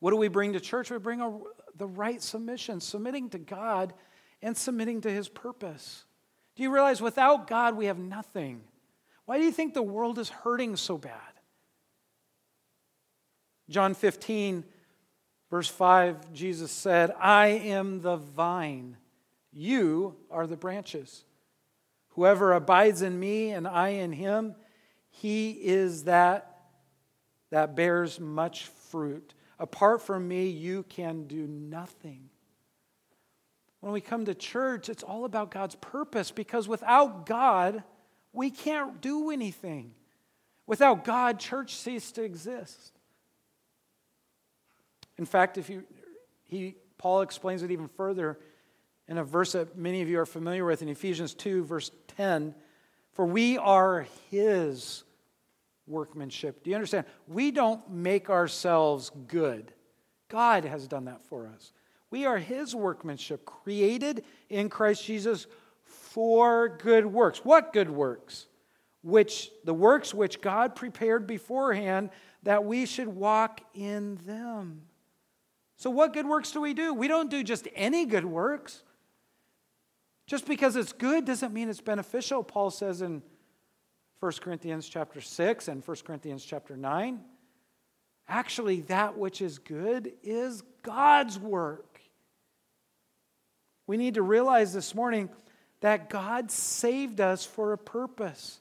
What 0.00 0.10
do 0.10 0.16
we 0.16 0.28
bring 0.28 0.54
to 0.54 0.60
church? 0.60 0.90
We 0.90 0.98
bring 0.98 1.20
a, 1.20 1.38
the 1.76 1.86
right 1.86 2.20
submission, 2.20 2.80
submitting 2.80 3.30
to 3.30 3.38
God 3.38 3.94
and 4.42 4.56
submitting 4.56 5.02
to 5.02 5.10
His 5.10 5.28
purpose. 5.28 6.04
Do 6.56 6.62
you 6.62 6.72
realize 6.72 7.00
without 7.00 7.46
God 7.46 7.76
we 7.76 7.86
have 7.86 7.98
nothing? 7.98 8.62
Why 9.26 9.38
do 9.38 9.44
you 9.44 9.52
think 9.52 9.74
the 9.74 9.82
world 9.82 10.18
is 10.18 10.28
hurting 10.28 10.76
so 10.76 10.98
bad? 10.98 11.14
John 13.68 13.94
15, 13.94 14.64
Verse 15.50 15.68
5, 15.68 16.32
Jesus 16.32 16.70
said, 16.70 17.12
I 17.18 17.48
am 17.48 18.00
the 18.00 18.16
vine, 18.16 18.96
you 19.52 20.14
are 20.30 20.46
the 20.46 20.56
branches. 20.56 21.24
Whoever 22.10 22.52
abides 22.52 23.02
in 23.02 23.18
me 23.18 23.50
and 23.50 23.66
I 23.66 23.88
in 23.88 24.12
him, 24.12 24.54
he 25.10 25.50
is 25.50 26.04
that 26.04 26.46
that 27.50 27.74
bears 27.74 28.20
much 28.20 28.66
fruit. 28.66 29.34
Apart 29.60 30.00
from 30.00 30.26
me, 30.26 30.48
you 30.48 30.84
can 30.84 31.24
do 31.24 31.46
nothing. 31.46 32.30
When 33.80 33.92
we 33.92 34.00
come 34.00 34.24
to 34.24 34.34
church, 34.34 34.88
it's 34.88 35.02
all 35.02 35.26
about 35.26 35.50
God's 35.50 35.74
purpose 35.76 36.30
because 36.30 36.66
without 36.66 37.26
God, 37.26 37.82
we 38.32 38.50
can't 38.50 39.02
do 39.02 39.30
anything. 39.30 39.92
Without 40.66 41.04
God, 41.04 41.38
church 41.38 41.76
ceases 41.76 42.12
to 42.12 42.22
exist. 42.22 42.98
In 45.18 45.26
fact, 45.26 45.58
if 45.58 45.68
you, 45.68 45.84
he, 46.44 46.76
Paul 46.96 47.20
explains 47.20 47.62
it 47.62 47.70
even 47.70 47.88
further 47.88 48.38
in 49.08 49.18
a 49.18 49.24
verse 49.24 49.52
that 49.52 49.76
many 49.76 50.00
of 50.00 50.08
you 50.08 50.20
are 50.20 50.26
familiar 50.26 50.64
with 50.64 50.80
in 50.80 50.88
Ephesians 50.88 51.34
2, 51.34 51.64
verse 51.64 51.90
10. 52.16 52.54
For 53.12 53.26
we 53.26 53.58
are 53.58 54.06
his 54.30 55.04
workmanship. 55.90 56.64
Do 56.64 56.70
you 56.70 56.76
understand? 56.76 57.04
We 57.26 57.50
don't 57.50 57.90
make 57.90 58.30
ourselves 58.30 59.10
good 59.26 59.74
God 60.30 60.64
has 60.64 60.88
done 60.88 61.04
that 61.06 61.22
for 61.26 61.46
us. 61.48 61.72
We 62.10 62.24
are 62.24 62.38
His 62.38 62.74
workmanship, 62.74 63.44
created 63.44 64.24
in 64.48 64.70
Christ 64.70 65.04
Jesus 65.04 65.46
for 65.82 66.68
good 66.68 67.04
works. 67.04 67.44
What 67.44 67.72
good 67.72 67.90
works? 67.90 68.46
Which 69.02 69.50
the 69.64 69.74
works 69.74 70.14
which 70.14 70.40
God 70.40 70.74
prepared 70.74 71.26
beforehand 71.26 72.10
that 72.44 72.64
we 72.64 72.86
should 72.86 73.08
walk 73.08 73.60
in 73.74 74.16
them. 74.26 74.82
So, 75.76 75.90
what 75.90 76.12
good 76.12 76.26
works 76.26 76.52
do 76.52 76.60
we 76.60 76.74
do? 76.74 76.94
We 76.94 77.08
don't 77.08 77.30
do 77.30 77.42
just 77.42 77.68
any 77.74 78.06
good 78.06 78.24
works. 78.24 78.82
Just 80.26 80.46
because 80.46 80.76
it's 80.76 80.92
good 80.92 81.24
doesn't 81.24 81.52
mean 81.52 81.68
it's 81.68 81.80
beneficial. 81.80 82.44
Paul 82.44 82.70
says 82.70 83.02
in 83.02 83.22
1 84.20 84.32
Corinthians 84.42 84.86
chapter 84.86 85.22
6 85.22 85.68
and 85.68 85.82
1 85.82 85.96
Corinthians 86.04 86.44
chapter 86.44 86.76
9. 86.76 87.20
Actually, 88.28 88.82
that 88.82 89.16
which 89.16 89.40
is 89.40 89.58
good 89.58 90.12
is 90.22 90.62
God's 90.82 91.38
work. 91.38 92.00
We 93.86 93.96
need 93.96 94.14
to 94.14 94.22
realize 94.22 94.74
this 94.74 94.94
morning 94.94 95.30
that 95.80 96.10
God 96.10 96.50
saved 96.50 97.22
us 97.22 97.46
for 97.46 97.72
a 97.72 97.78
purpose. 97.78 98.60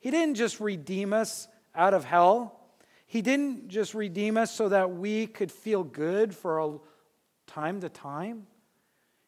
He 0.00 0.10
didn't 0.10 0.36
just 0.36 0.58
redeem 0.58 1.12
us 1.12 1.48
out 1.74 1.92
of 1.92 2.04
hell, 2.04 2.58
He 3.06 3.20
didn't 3.20 3.68
just 3.68 3.92
redeem 3.92 4.38
us 4.38 4.54
so 4.54 4.70
that 4.70 4.90
we 4.90 5.26
could 5.26 5.52
feel 5.52 5.84
good 5.84 6.34
for 6.34 6.60
a 6.60 6.78
time 7.46 7.82
to 7.82 7.90
time. 7.90 8.46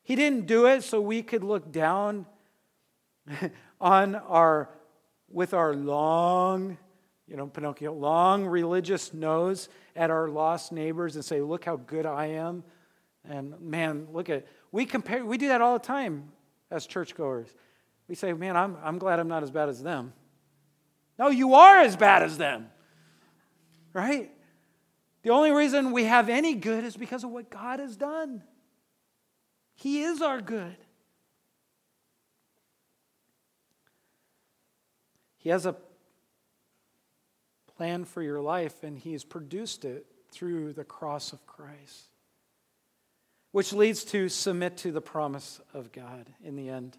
He 0.03 0.16
didn't 0.16 0.46
do 0.46 0.66
it 0.66 0.85
so 0.85 1.03
we 1.03 1.23
could 1.23 1.44
look 1.44 1.70
down 1.70 2.25
on 3.81 4.14
our 4.14 4.70
with 5.30 5.54
our 5.54 5.74
long, 5.74 6.76
you 7.26 7.36
know, 7.36 7.46
Pinocchio, 7.46 7.92
long 7.92 8.46
religious 8.46 9.14
nose 9.14 9.68
at 9.94 10.10
our 10.10 10.28
lost 10.28 10.72
neighbors 10.72 11.14
and 11.14 11.24
say, 11.24 11.40
look 11.40 11.64
how 11.64 11.76
good 11.76 12.06
I 12.06 12.26
am. 12.26 12.64
And 13.28 13.60
man, 13.60 14.08
look 14.12 14.28
at, 14.28 14.46
we 14.72 14.84
compare, 14.86 15.24
we 15.24 15.38
do 15.38 15.48
that 15.48 15.60
all 15.60 15.74
the 15.74 15.84
time 15.84 16.32
as 16.70 16.86
churchgoers. 16.86 17.54
We 18.08 18.14
say, 18.14 18.32
man, 18.32 18.56
I'm, 18.56 18.76
I'm 18.82 18.98
glad 18.98 19.20
I'm 19.20 19.28
not 19.28 19.42
as 19.42 19.50
bad 19.50 19.68
as 19.68 19.82
them. 19.82 20.12
No, 21.18 21.28
you 21.28 21.54
are 21.54 21.78
as 21.78 21.96
bad 21.96 22.22
as 22.22 22.38
them, 22.38 22.70
right? 23.92 24.30
The 25.22 25.30
only 25.30 25.50
reason 25.50 25.92
we 25.92 26.04
have 26.04 26.28
any 26.28 26.54
good 26.54 26.82
is 26.82 26.96
because 26.96 27.24
of 27.24 27.30
what 27.30 27.50
God 27.50 27.78
has 27.78 27.94
done. 27.94 28.42
He 29.74 30.02
is 30.02 30.22
our 30.22 30.40
good. 30.40 30.76
He 35.40 35.48
has 35.48 35.64
a 35.64 35.74
plan 37.76 38.05
for 38.05 38.22
your 38.22 38.42
life, 38.42 38.83
and 38.83 38.98
He's 38.98 39.24
produced 39.24 39.87
it 39.87 40.05
through 40.31 40.74
the 40.74 40.85
cross 40.85 41.33
of 41.33 41.46
Christ, 41.46 42.05
which 43.53 43.72
leads 43.72 44.05
to 44.05 44.29
submit 44.29 44.76
to 44.79 44.92
the 44.92 45.00
promise 45.00 45.61
of 45.72 45.92
God 45.92 46.26
in 46.44 46.57
the 46.57 46.68
end. 46.68 46.98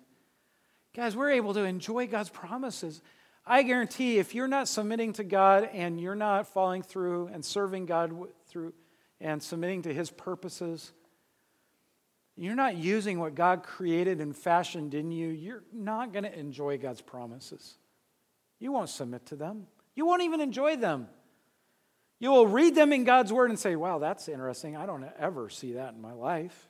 Guys, 0.95 1.15
we're 1.15 1.29
able 1.29 1.53
to 1.53 1.63
enjoy 1.63 2.07
God's 2.07 2.29
promises. 2.29 3.01
I 3.45 3.61
guarantee 3.61 4.17
if 4.17 4.33
you're 4.33 4.47
not 4.47 4.67
submitting 4.67 5.13
to 5.13 5.23
God 5.23 5.69
and 5.71 6.01
you're 6.01 6.15
not 6.15 6.47
following 6.47 6.81
through 6.81 7.27
and 7.27 7.45
serving 7.45 7.85
God 7.85 8.11
through 8.47 8.73
and 9.19 9.41
submitting 9.41 9.83
to 9.83 9.93
His 9.93 10.09
purposes, 10.09 10.91
you're 12.35 12.55
not 12.55 12.75
using 12.75 13.19
what 13.19 13.35
God 13.35 13.61
created 13.61 14.19
and 14.19 14.35
fashioned 14.35 14.95
in 14.95 15.11
you, 15.11 15.27
you're 15.29 15.63
not 15.71 16.11
going 16.11 16.23
to 16.23 16.39
enjoy 16.39 16.79
God's 16.79 17.01
promises. 17.01 17.77
You 18.61 18.71
won't 18.71 18.89
submit 18.89 19.25
to 19.25 19.35
them. 19.35 19.67
You 19.95 20.05
won't 20.05 20.21
even 20.21 20.39
enjoy 20.39 20.77
them. 20.77 21.07
You 22.19 22.29
will 22.29 22.45
read 22.45 22.75
them 22.75 22.93
in 22.93 23.03
God's 23.03 23.33
word 23.33 23.49
and 23.49 23.59
say, 23.59 23.75
wow, 23.75 23.97
that's 23.97 24.29
interesting. 24.29 24.77
I 24.77 24.85
don't 24.85 25.09
ever 25.17 25.49
see 25.49 25.73
that 25.73 25.95
in 25.95 26.01
my 26.01 26.13
life. 26.13 26.69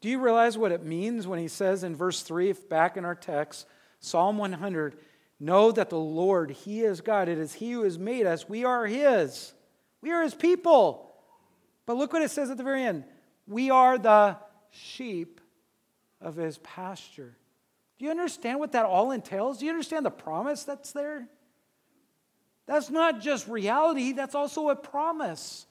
Do 0.00 0.08
you 0.08 0.18
realize 0.18 0.56
what 0.56 0.72
it 0.72 0.82
means 0.82 1.26
when 1.26 1.38
he 1.38 1.48
says 1.48 1.84
in 1.84 1.94
verse 1.94 2.22
3, 2.22 2.52
back 2.70 2.96
in 2.96 3.04
our 3.04 3.14
text, 3.14 3.66
Psalm 4.00 4.38
100, 4.38 4.96
know 5.38 5.70
that 5.70 5.90
the 5.90 5.98
Lord, 5.98 6.50
He 6.50 6.80
is 6.80 7.02
God. 7.02 7.28
It 7.28 7.38
is 7.38 7.52
He 7.52 7.72
who 7.72 7.82
has 7.82 7.98
made 7.98 8.24
us. 8.26 8.48
We 8.48 8.64
are 8.64 8.86
His. 8.86 9.52
We 10.00 10.12
are 10.12 10.22
His 10.22 10.34
people. 10.34 11.14
But 11.84 11.98
look 11.98 12.14
what 12.14 12.22
it 12.22 12.30
says 12.30 12.50
at 12.50 12.56
the 12.56 12.62
very 12.62 12.82
end 12.82 13.04
we 13.46 13.70
are 13.70 13.98
the 13.98 14.38
sheep 14.70 15.40
of 16.20 16.36
His 16.36 16.58
pasture. 16.58 17.36
Do 17.98 18.04
you 18.04 18.10
understand 18.10 18.58
what 18.58 18.72
that 18.72 18.84
all 18.84 19.10
entails? 19.10 19.58
Do 19.58 19.64
you 19.64 19.70
understand 19.70 20.04
the 20.04 20.10
promise 20.10 20.64
that's 20.64 20.92
there? 20.92 21.28
That's 22.66 22.90
not 22.90 23.20
just 23.20 23.46
reality, 23.48 24.12
that's 24.12 24.34
also 24.34 24.68
a 24.68 24.76
promise. 24.76 25.66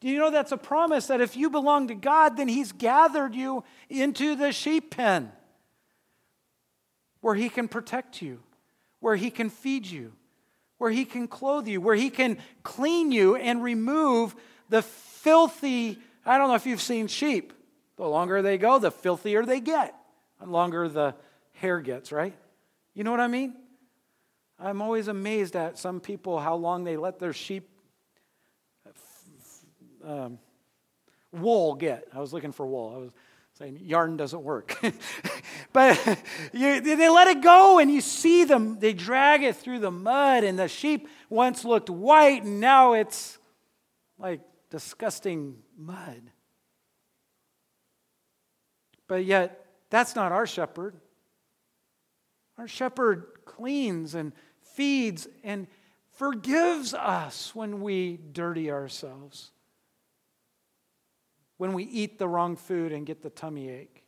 Do 0.00 0.08
you 0.08 0.18
know 0.18 0.30
that's 0.30 0.52
a 0.52 0.56
promise 0.56 1.06
that 1.06 1.20
if 1.20 1.36
you 1.36 1.50
belong 1.50 1.88
to 1.88 1.94
God, 1.94 2.36
then 2.36 2.48
He's 2.48 2.72
gathered 2.72 3.34
you 3.34 3.64
into 3.88 4.34
the 4.34 4.50
sheep 4.50 4.90
pen 4.90 5.30
where 7.20 7.34
He 7.34 7.48
can 7.48 7.68
protect 7.68 8.20
you, 8.20 8.40
where 9.00 9.16
He 9.16 9.30
can 9.30 9.50
feed 9.50 9.86
you, 9.86 10.12
where 10.78 10.90
He 10.90 11.04
can 11.04 11.28
clothe 11.28 11.68
you, 11.68 11.80
where 11.80 11.94
He 11.94 12.10
can 12.10 12.38
clean 12.62 13.12
you 13.12 13.36
and 13.36 13.62
remove 13.62 14.34
the 14.70 14.82
filthy. 14.82 15.98
I 16.24 16.38
don't 16.38 16.48
know 16.48 16.54
if 16.54 16.66
you've 16.66 16.80
seen 16.80 17.06
sheep. 17.06 17.52
The 17.96 18.08
longer 18.08 18.40
they 18.40 18.56
go, 18.56 18.78
the 18.78 18.90
filthier 18.90 19.44
they 19.44 19.60
get. 19.60 19.94
The 20.40 20.46
longer 20.46 20.88
the 20.88 21.14
hair 21.60 21.80
gets, 21.80 22.10
right? 22.10 22.34
You 22.94 23.04
know 23.04 23.10
what 23.10 23.20
I 23.20 23.28
mean? 23.28 23.54
I'm 24.58 24.80
always 24.80 25.08
amazed 25.08 25.56
at 25.56 25.78
some 25.78 26.00
people 26.00 26.38
how 26.38 26.54
long 26.54 26.84
they 26.84 26.96
let 26.96 27.18
their 27.18 27.34
sheep 27.34 27.68
um, 30.02 30.38
wool 31.32 31.74
get. 31.74 32.08
I 32.14 32.20
was 32.20 32.32
looking 32.32 32.52
for 32.52 32.66
wool. 32.66 32.92
I 32.94 32.98
was 32.98 33.10
saying 33.58 33.78
yarn 33.82 34.16
doesn't 34.16 34.42
work. 34.42 34.74
but 35.74 35.98
you, 36.54 36.80
they 36.80 37.08
let 37.10 37.28
it 37.28 37.42
go 37.42 37.78
and 37.78 37.90
you 37.90 38.00
see 38.00 38.44
them, 38.44 38.78
they 38.78 38.94
drag 38.94 39.42
it 39.42 39.56
through 39.56 39.80
the 39.80 39.90
mud, 39.90 40.44
and 40.44 40.58
the 40.58 40.66
sheep 40.66 41.08
once 41.28 41.62
looked 41.62 41.90
white 41.90 42.42
and 42.42 42.58
now 42.58 42.94
it's 42.94 43.38
like 44.18 44.40
disgusting 44.70 45.58
mud. 45.76 46.22
But 49.06 49.26
yet, 49.26 49.66
that's 49.90 50.14
not 50.14 50.32
our 50.32 50.46
shepherd. 50.46 50.94
Our 52.60 52.68
shepherd 52.68 53.24
cleans 53.46 54.14
and 54.14 54.34
feeds 54.60 55.26
and 55.42 55.66
forgives 56.12 56.92
us 56.92 57.54
when 57.54 57.80
we 57.80 58.18
dirty 58.18 58.70
ourselves, 58.70 59.50
when 61.56 61.72
we 61.72 61.84
eat 61.84 62.18
the 62.18 62.28
wrong 62.28 62.56
food 62.56 62.92
and 62.92 63.06
get 63.06 63.22
the 63.22 63.30
tummy 63.30 63.70
ache, 63.70 64.04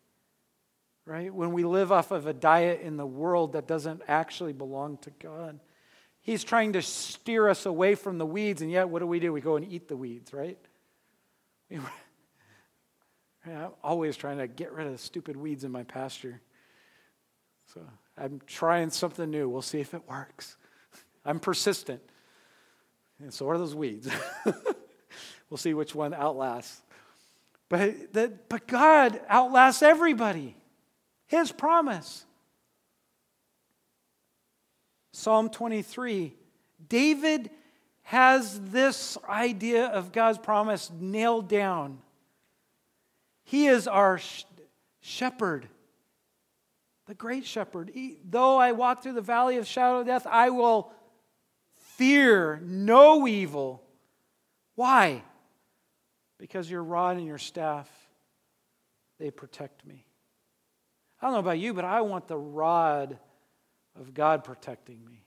right? 1.07 1.33
When 1.33 1.55
we 1.55 1.65
live 1.65 1.91
off 1.91 2.11
of 2.11 2.27
a 2.27 2.35
diet 2.35 2.83
in 2.83 2.99
the 2.99 3.07
world 3.07 3.55
that 3.55 3.67
doesn't 3.67 4.03
actually 4.07 4.53
belong 4.53 4.99
to 4.99 5.11
God. 5.13 5.59
He's 6.21 6.45
trying 6.45 6.75
to 6.75 6.83
steer 6.83 7.49
us 7.49 7.65
away 7.65 7.95
from 7.95 8.19
the 8.19 8.27
weeds, 8.27 8.61
and 8.61 8.71
yet 8.71 8.91
what 8.91 8.99
do 8.99 9.07
we 9.07 9.19
do? 9.19 9.33
We 9.33 9.41
go 9.41 9.57
and 9.57 9.67
eat 9.67 9.89
the 9.89 9.97
weeds, 9.97 10.35
right? 10.35 10.59
I'm 13.47 13.71
always 13.83 14.15
trying 14.15 14.37
to 14.37 14.47
get 14.47 14.73
rid 14.73 14.89
of 14.89 15.01
stupid 15.01 15.39
weeds 15.39 15.65
in 15.65 15.73
my 15.73 15.85
pasture. 15.85 16.43
So 17.73 17.81
I'm 18.17 18.41
trying 18.47 18.91
something 18.91 19.31
new. 19.31 19.49
We'll 19.49 19.63
see 19.63 19.81
if 19.81 19.95
it 19.95 20.03
works. 20.09 20.57
I'm 21.25 21.41
persistent. 21.41 22.03
And 23.21 23.33
so 23.33 23.49
are 23.49 23.59
those 23.59 23.75
weeds. 23.75 24.09
we'll 25.51 25.57
see 25.57 25.75
which 25.75 25.95
one 25.95 26.13
outlasts. 26.13 26.83
But, 27.69 28.13
that, 28.13 28.49
but 28.49 28.67
God 28.67 29.21
outlasts 29.29 29.83
everybody. 29.83 30.57
His 31.27 31.53
promise. 31.53 32.27
Psalm 35.13 35.49
23. 35.49 36.35
David 36.89 37.51
has 38.03 38.61
this 38.61 39.17
idea 39.29 39.87
of 39.87 40.13
God's 40.13 40.39
promise 40.39 40.91
nailed 40.99 41.49
down. 41.49 41.99
He 43.45 43.67
is 43.67 43.87
our 43.87 44.19
sh- 44.19 44.45
shepherd 45.01 45.69
the 47.13 47.17
great 47.17 47.45
shepherd. 47.45 47.93
Though 48.25 48.57
I 48.57 48.73
walk 48.73 49.03
through 49.03 49.13
the 49.13 49.21
valley 49.21 49.59
of 49.59 49.67
shadow 49.67 50.01
of 50.01 50.07
death, 50.07 50.27
I 50.27 50.49
will 50.49 50.91
fear 51.77 52.59
no 52.65 53.29
evil. 53.29 53.83
Why? 54.77 55.23
Because 56.39 56.71
your 56.71 56.83
rod 56.83 57.19
and 57.19 57.27
your 57.27 57.37
staff, 57.37 57.87
they 59.19 59.31
protect 59.31 59.85
me. 59.85 60.07
I 61.21 61.27
don't 61.27 61.35
know 61.35 61.41
about 61.41 61.59
you, 61.59 61.75
but 61.75 61.85
I 61.85 62.01
want 62.01 62.29
the 62.29 62.39
rod 62.39 63.19
of 63.95 64.15
God 64.15 64.43
protecting 64.43 65.05
me. 65.05 65.23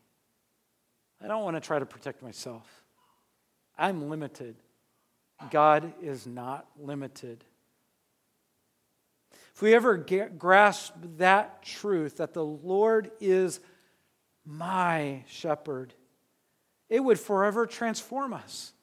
I 1.24 1.28
don't 1.28 1.44
want 1.44 1.56
to 1.56 1.62
try 1.62 1.78
to 1.78 1.86
protect 1.86 2.24
myself. 2.24 2.68
I'm 3.78 4.10
limited. 4.10 4.56
God 5.52 5.94
is 6.02 6.26
not 6.26 6.66
limited. 6.80 7.44
If 9.56 9.62
we 9.62 9.74
ever 9.74 9.96
get, 9.96 10.38
grasp 10.38 10.94
that 11.18 11.64
truth, 11.64 12.18
that 12.18 12.34
the 12.34 12.44
Lord 12.44 13.12
is 13.22 13.62
my 14.46 15.24
shepherd, 15.28 15.94
it 16.90 17.00
would 17.00 17.20
forever 17.20 17.66
transform 17.66 18.34
us. 18.34 18.74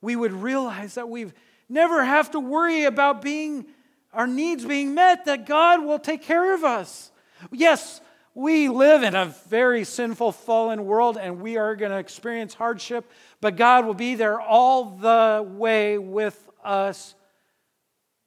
we 0.00 0.16
would 0.16 0.32
realize 0.32 0.94
that 0.94 1.08
we've 1.08 1.32
never 1.68 2.04
have 2.04 2.32
to 2.32 2.40
worry 2.40 2.84
about 2.84 3.22
being 3.22 3.64
our 4.12 4.26
needs 4.26 4.66
being 4.66 4.94
met, 4.94 5.24
that 5.24 5.46
God 5.46 5.82
will 5.84 5.98
take 5.98 6.22
care 6.22 6.54
of 6.54 6.64
us. 6.64 7.10
Yes, 7.50 8.00
we 8.34 8.68
live 8.68 9.02
in 9.02 9.14
a 9.14 9.26
very 9.48 9.84
sinful, 9.84 10.32
fallen 10.32 10.84
world 10.84 11.16
and 11.16 11.40
we 11.40 11.56
are 11.56 11.76
going 11.76 11.92
to 11.92 11.98
experience 11.98 12.52
hardship, 12.52 13.10
but 13.40 13.56
God 13.56 13.86
will 13.86 13.94
be 13.94 14.14
there 14.14 14.38
all 14.40 14.84
the 14.84 15.46
way 15.48 15.96
with 15.96 16.50
us, 16.62 17.14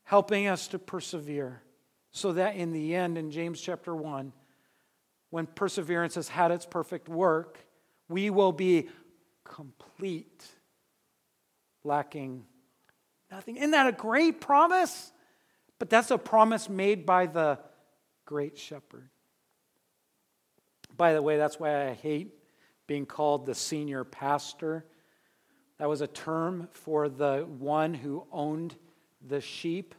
helping 0.05 0.47
us 0.47 0.67
to 0.69 0.79
persevere. 0.79 1.61
So 2.11 2.31
that 2.33 2.55
in 2.55 2.71
the 2.71 2.95
end, 2.95 3.17
in 3.17 3.29
James 3.29 3.59
chapter 3.59 3.93
1, 3.93 4.31
when 5.31 5.45
perseverance 5.47 6.15
has 6.15 6.29
had 6.29 6.51
its 6.51 6.65
perfect 6.65 7.09
work, 7.09 7.59
we 8.07 8.29
will 8.29 8.53
be 8.53 8.87
complete, 9.43 10.45
lacking 11.83 12.45
nothing. 13.29 13.57
Isn't 13.57 13.71
that 13.71 13.87
a 13.87 13.91
great 13.91 14.39
promise? 14.39 15.11
But 15.77 15.89
that's 15.89 16.09
a 16.09 16.17
promise 16.17 16.69
made 16.69 17.05
by 17.05 17.25
the 17.25 17.59
great 18.23 18.57
shepherd. 18.57 19.09
By 20.95 21.13
the 21.13 21.21
way, 21.21 21.37
that's 21.37 21.59
why 21.59 21.89
I 21.89 21.93
hate 21.93 22.33
being 22.87 23.05
called 23.05 23.45
the 23.45 23.55
senior 23.55 24.03
pastor. 24.05 24.85
That 25.79 25.89
was 25.89 25.99
a 25.99 26.07
term 26.07 26.69
for 26.71 27.09
the 27.09 27.45
one 27.45 27.93
who 27.93 28.25
owned 28.31 28.75
the 29.27 29.41
sheep 29.41 29.95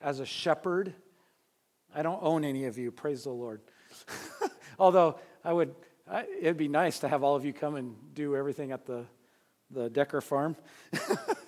as 0.00 0.20
a 0.20 0.26
shepherd. 0.26 0.94
I 1.94 2.02
don't 2.02 2.22
own 2.22 2.44
any 2.44 2.64
of 2.64 2.78
you, 2.78 2.90
praise 2.90 3.24
the 3.24 3.30
Lord. 3.30 3.60
Although 4.78 5.18
I 5.44 5.52
would, 5.52 5.74
it'd 6.40 6.56
be 6.56 6.68
nice 6.68 7.00
to 7.00 7.08
have 7.08 7.22
all 7.22 7.36
of 7.36 7.44
you 7.44 7.52
come 7.52 7.76
and 7.76 7.96
do 8.14 8.36
everything 8.36 8.72
at 8.72 8.86
the, 8.86 9.04
the 9.70 9.90
Decker 9.90 10.20
farm. 10.20 10.56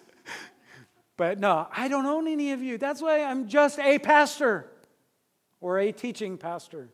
but 1.17 1.39
no, 1.39 1.69
I 1.73 1.89
don't 1.89 2.07
own 2.07 2.29
any 2.29 2.53
of 2.53 2.63
you. 2.63 2.79
That's 2.79 3.01
why 3.01 3.23
I'm 3.23 3.49
just 3.49 3.79
a 3.79 3.99
pastor 3.99 4.71
or 5.61 5.79
a 5.79 5.93
teaching 5.93 6.39
pastor 6.39 6.91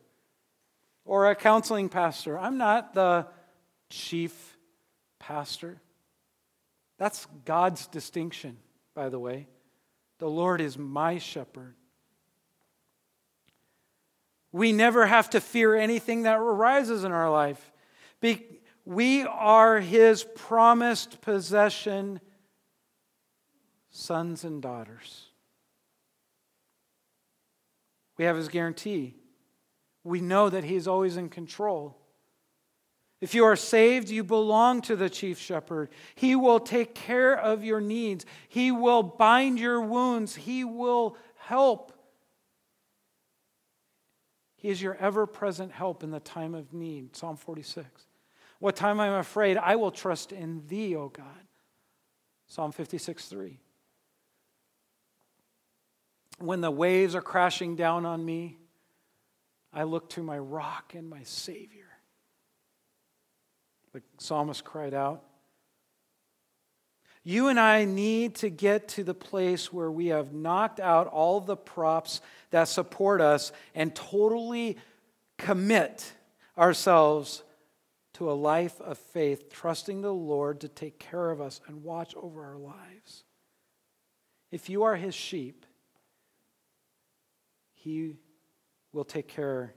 or 1.05 1.29
a 1.29 1.35
counseling 1.35 1.89
pastor. 1.89 2.37
I'm 2.37 2.57
not 2.57 2.93
the 2.93 3.27
chief 3.89 4.57
pastor. 5.17 5.81
That's 6.97 7.25
God's 7.45 7.87
distinction, 7.87 8.57
by 8.93 9.09
the 9.09 9.19
way. 9.19 9.47
The 10.19 10.29
Lord 10.29 10.61
is 10.61 10.77
my 10.77 11.17
shepherd. 11.17 11.75
We 14.51 14.71
never 14.71 15.05
have 15.05 15.29
to 15.31 15.41
fear 15.41 15.75
anything 15.75 16.23
that 16.23 16.37
arises 16.37 17.03
in 17.03 17.11
our 17.11 17.31
life. 17.31 17.71
We 18.85 19.23
are 19.23 19.79
His 19.79 20.23
promised 20.35 21.21
possession, 21.21 22.19
sons 23.89 24.43
and 24.43 24.61
daughters. 24.61 25.25
We 28.17 28.25
have 28.25 28.35
His 28.35 28.49
guarantee 28.49 29.15
we 30.03 30.21
know 30.21 30.49
that 30.49 30.63
He 30.63 30.75
is 30.75 30.87
always 30.87 31.17
in 31.17 31.29
control. 31.29 31.97
If 33.21 33.35
you 33.35 33.43
are 33.43 33.55
saved, 33.55 34.09
you 34.09 34.23
belong 34.23 34.81
to 34.83 34.95
the 34.95 35.09
chief 35.09 35.37
shepherd. 35.39 35.89
He 36.15 36.35
will 36.35 36.59
take 36.59 36.95
care 36.95 37.37
of 37.37 37.63
your 37.63 37.81
needs, 37.81 38.25
He 38.47 38.71
will 38.71 39.03
bind 39.03 39.59
your 39.59 39.81
wounds, 39.81 40.35
He 40.35 40.63
will 40.63 41.17
help. 41.35 41.93
He 44.55 44.69
is 44.69 44.81
your 44.81 44.95
ever 44.95 45.25
present 45.25 45.71
help 45.71 46.03
in 46.03 46.11
the 46.11 46.19
time 46.19 46.53
of 46.53 46.73
need. 46.73 47.15
Psalm 47.15 47.37
46. 47.37 47.87
What 48.59 48.75
time 48.75 48.99
I'm 48.99 49.13
afraid, 49.13 49.57
I 49.57 49.77
will 49.77 49.91
trust 49.91 50.33
in 50.33 50.67
thee, 50.67 50.95
O 50.95 51.07
God. 51.07 51.25
Psalm 52.47 52.71
56 52.71 53.27
3. 53.27 53.59
When 56.39 56.61
the 56.61 56.71
waves 56.71 57.15
are 57.15 57.21
crashing 57.21 57.75
down 57.75 58.05
on 58.05 58.23
me, 58.23 58.57
I 59.73 59.83
look 59.83 60.09
to 60.11 60.23
my 60.23 60.39
rock 60.39 60.93
and 60.95 61.09
my 61.09 61.23
Savior. 61.23 61.88
The 63.93 64.01
psalmist 64.17 64.63
cried 64.63 64.93
out. 64.93 65.23
You 67.23 67.47
and 67.49 67.59
I 67.59 67.85
need 67.85 68.35
to 68.35 68.49
get 68.49 68.87
to 68.89 69.03
the 69.03 69.13
place 69.13 69.73
where 69.73 69.91
we 69.91 70.07
have 70.07 70.33
knocked 70.33 70.79
out 70.79 71.07
all 71.07 71.41
the 71.41 71.57
props 71.57 72.21
that 72.51 72.67
support 72.67 73.21
us 73.21 73.51
and 73.75 73.93
totally 73.93 74.77
commit 75.37 76.11
ourselves 76.57 77.43
to 78.13 78.31
a 78.31 78.33
life 78.33 78.79
of 78.81 78.97
faith, 78.97 79.49
trusting 79.49 80.01
the 80.01 80.13
Lord 80.13 80.61
to 80.61 80.67
take 80.67 80.99
care 80.99 81.29
of 81.29 81.39
us 81.39 81.61
and 81.67 81.83
watch 81.83 82.15
over 82.15 82.43
our 82.43 82.57
lives. 82.57 83.23
If 84.51 84.69
you 84.69 84.83
are 84.83 84.95
his 84.95 85.15
sheep, 85.15 85.65
he 87.75 88.17
will 88.91 89.05
take 89.05 89.27
care 89.27 89.73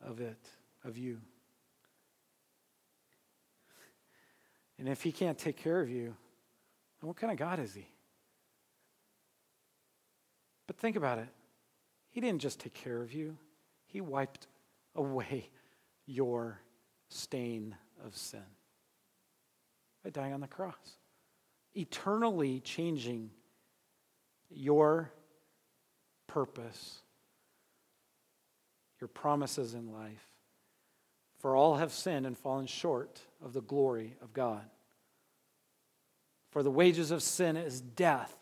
of 0.00 0.20
it, 0.20 0.38
of 0.84 0.98
you. 0.98 1.20
And 4.78 4.88
if 4.88 5.02
he 5.02 5.12
can't 5.12 5.38
take 5.38 5.56
care 5.56 5.80
of 5.80 5.90
you, 5.90 6.14
what 7.00 7.16
kind 7.16 7.32
of 7.32 7.38
God 7.38 7.58
is 7.58 7.74
he? 7.74 7.86
But 10.66 10.76
think 10.76 10.96
about 10.96 11.18
it. 11.18 11.28
He 12.10 12.20
didn't 12.20 12.40
just 12.40 12.60
take 12.60 12.74
care 12.74 13.00
of 13.02 13.12
you, 13.12 13.36
he 13.86 14.00
wiped 14.00 14.46
away 14.94 15.50
your 16.06 16.60
stain 17.08 17.74
of 18.04 18.16
sin 18.16 18.42
by 20.04 20.10
dying 20.10 20.32
on 20.32 20.40
the 20.40 20.48
cross, 20.48 20.96
eternally 21.74 22.60
changing 22.60 23.30
your 24.50 25.12
purpose 26.26 27.00
your 29.00 29.08
promises 29.08 29.74
in 29.74 29.92
life. 29.92 30.27
For 31.38 31.54
all 31.54 31.76
have 31.76 31.92
sinned 31.92 32.26
and 32.26 32.36
fallen 32.36 32.66
short 32.66 33.20
of 33.44 33.52
the 33.52 33.60
glory 33.60 34.16
of 34.22 34.32
God. 34.32 34.64
For 36.50 36.62
the 36.62 36.70
wages 36.70 37.10
of 37.10 37.22
sin 37.22 37.56
is 37.56 37.80
death. 37.80 38.34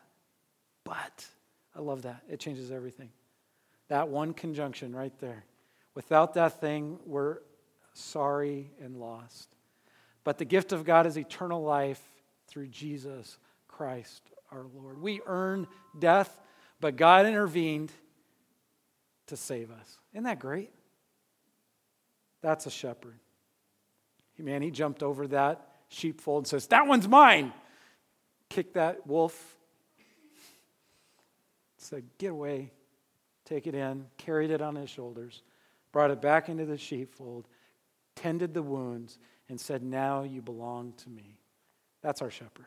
But, 0.85 1.27
I 1.75 1.81
love 1.81 2.03
that. 2.03 2.23
It 2.31 2.41
changes 2.41 2.71
everything. 2.71 3.11
That 3.89 4.09
one 4.09 4.33
conjunction 4.33 4.95
right 4.95 5.17
there. 5.19 5.45
Without 5.95 6.35
that 6.35 6.61
thing, 6.61 6.99
we're 7.05 7.39
sorry 7.95 8.71
and 8.83 8.97
lost. 8.97 9.49
But 10.25 10.39
the 10.39 10.45
gift 10.45 10.73
of 10.73 10.85
God 10.85 11.07
is 11.07 11.17
eternal 11.17 11.63
life 11.63 12.03
through 12.49 12.69
Jesus 12.69 13.39
Christ 13.69 14.23
our 14.51 14.65
Lord. 14.75 15.01
We 15.01 15.21
earn 15.27 15.67
death, 15.99 16.41
but 16.81 16.97
God 16.97 17.27
intervened 17.27 17.93
to 19.27 19.37
save 19.37 19.71
us. 19.71 19.99
Isn't 20.13 20.25
that 20.25 20.39
great? 20.39 20.71
That's 22.47 22.65
a 22.65 22.71
shepherd. 22.71 23.19
Man, 24.39 24.63
he 24.63 24.71
jumped 24.71 25.03
over 25.03 25.27
that 25.27 25.67
sheepfold 25.89 26.45
and 26.45 26.47
says, 26.47 26.69
That 26.69 26.87
one's 26.87 27.09
mine. 27.09 27.53
Kicked 28.51 28.75
that 28.75 29.05
wolf. 29.05 29.57
Said, 31.77 32.05
Get 32.19 32.31
away. 32.31 32.71
Take 33.47 33.67
it 33.67 33.75
in. 33.75 34.07
Carried 34.17 34.53
it 34.53 34.63
on 34.63 34.77
his 34.77 34.89
shoulders. 34.89 35.43
Brought 35.91 36.13
it 36.13 36.23
back 36.23 36.49
into 36.49 36.65
the 36.65 36.79
sheepfold. 36.79 37.49
Tended 38.15 38.55
the 38.55 38.63
wounds. 38.63 39.19
And 39.49 39.61
said, 39.61 39.83
Now 39.83 40.23
you 40.23 40.41
belong 40.41 40.93
to 40.99 41.11
me. 41.11 41.41
That's 42.01 42.23
our 42.23 42.31
shepherd. 42.31 42.67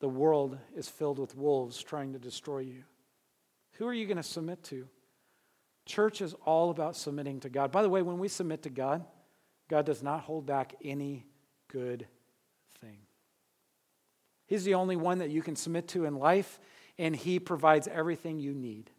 The 0.00 0.08
world 0.08 0.58
is 0.74 0.88
filled 0.88 1.20
with 1.20 1.36
wolves 1.36 1.80
trying 1.80 2.12
to 2.14 2.18
destroy 2.18 2.58
you. 2.58 2.82
Who 3.74 3.86
are 3.86 3.94
you 3.94 4.06
going 4.06 4.16
to 4.16 4.24
submit 4.24 4.64
to? 4.64 4.88
Church 5.86 6.20
is 6.20 6.34
all 6.44 6.70
about 6.70 6.96
submitting 6.96 7.40
to 7.40 7.48
God. 7.48 7.70
By 7.70 7.82
the 7.82 7.88
way, 7.88 8.02
when 8.02 8.18
we 8.18 8.26
submit 8.26 8.64
to 8.64 8.70
God, 8.70 9.04
God 9.68 9.86
does 9.86 10.02
not 10.02 10.20
hold 10.20 10.44
back 10.44 10.74
any 10.84 11.24
good 11.68 12.06
thing. 12.80 12.98
He's 14.46 14.64
the 14.64 14.74
only 14.74 14.96
one 14.96 15.18
that 15.18 15.30
you 15.30 15.42
can 15.42 15.54
submit 15.54 15.88
to 15.88 16.04
in 16.04 16.16
life, 16.16 16.58
and 16.98 17.14
He 17.14 17.38
provides 17.38 17.86
everything 17.86 18.40
you 18.40 18.52
need. 18.52 18.90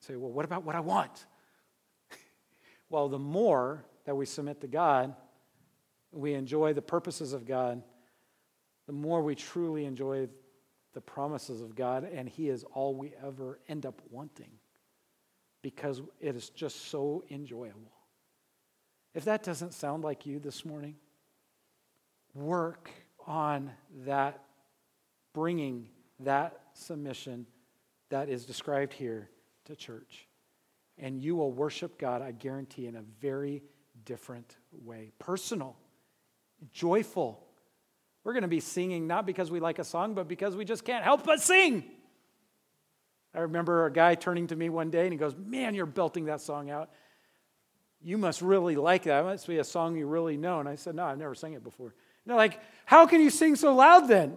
Say, 0.00 0.16
well, 0.16 0.30
what 0.30 0.44
about 0.44 0.64
what 0.64 0.74
I 0.74 0.80
want? 0.80 1.26
well, 2.90 3.08
the 3.08 3.18
more 3.18 3.84
that 4.04 4.14
we 4.14 4.26
submit 4.26 4.60
to 4.60 4.66
God, 4.66 5.14
we 6.12 6.34
enjoy 6.34 6.74
the 6.74 6.82
purposes 6.82 7.32
of 7.32 7.46
God, 7.46 7.82
the 8.86 8.92
more 8.92 9.22
we 9.22 9.34
truly 9.34 9.86
enjoy 9.86 10.28
the 10.92 11.00
promises 11.00 11.62
of 11.62 11.74
God, 11.74 12.04
and 12.04 12.28
He 12.28 12.50
is 12.50 12.64
all 12.74 12.94
we 12.94 13.14
ever 13.24 13.58
end 13.68 13.86
up 13.86 14.02
wanting 14.10 14.50
because 15.62 16.02
it 16.20 16.36
is 16.36 16.50
just 16.50 16.90
so 16.90 17.24
enjoyable. 17.30 17.92
If 19.14 19.24
that 19.24 19.42
doesn't 19.42 19.72
sound 19.72 20.04
like 20.04 20.26
you 20.26 20.38
this 20.38 20.64
morning, 20.64 20.96
work 22.34 22.90
on 23.26 23.70
that, 24.04 24.42
bringing 25.32 25.86
that 26.20 26.58
submission 26.74 27.46
that 28.10 28.28
is 28.28 28.44
described 28.44 28.92
here 28.92 29.30
to 29.66 29.76
church. 29.76 30.26
And 30.98 31.22
you 31.22 31.36
will 31.36 31.52
worship 31.52 31.98
God, 31.98 32.22
I 32.22 32.32
guarantee, 32.32 32.86
in 32.86 32.96
a 32.96 33.02
very 33.20 33.62
different 34.04 34.56
way 34.84 35.12
personal, 35.18 35.76
joyful, 36.72 37.46
We're 38.24 38.32
going 38.32 38.42
to 38.42 38.48
be 38.48 38.60
singing 38.60 39.06
not 39.06 39.26
because 39.26 39.50
we 39.50 39.60
like 39.60 39.78
a 39.78 39.84
song, 39.84 40.14
but 40.14 40.28
because 40.28 40.54
we 40.56 40.64
just 40.64 40.84
can't 40.84 41.02
help 41.02 41.24
but 41.24 41.40
sing. 41.40 41.84
I 43.34 43.40
remember 43.40 43.86
a 43.86 43.92
guy 43.92 44.14
turning 44.14 44.46
to 44.48 44.56
me 44.56 44.68
one 44.68 44.90
day 44.90 45.04
and 45.04 45.12
he 45.12 45.18
goes, 45.18 45.34
Man, 45.36 45.74
you're 45.74 45.86
belting 45.86 46.26
that 46.26 46.40
song 46.40 46.70
out. 46.70 46.90
You 48.02 48.18
must 48.18 48.42
really 48.42 48.76
like 48.76 49.04
that. 49.04 49.20
It 49.20 49.24
must 49.24 49.46
be 49.46 49.58
a 49.58 49.64
song 49.64 49.96
you 49.96 50.06
really 50.06 50.36
know. 50.36 50.60
And 50.60 50.68
I 50.68 50.74
said, 50.74 50.94
No, 50.94 51.04
I've 51.04 51.18
never 51.18 51.34
sung 51.34 51.54
it 51.54 51.64
before. 51.64 51.86
And 51.86 51.94
they're 52.26 52.36
like, 52.36 52.60
How 52.84 53.06
can 53.06 53.20
you 53.20 53.30
sing 53.30 53.56
so 53.56 53.74
loud 53.74 54.08
then? 54.08 54.36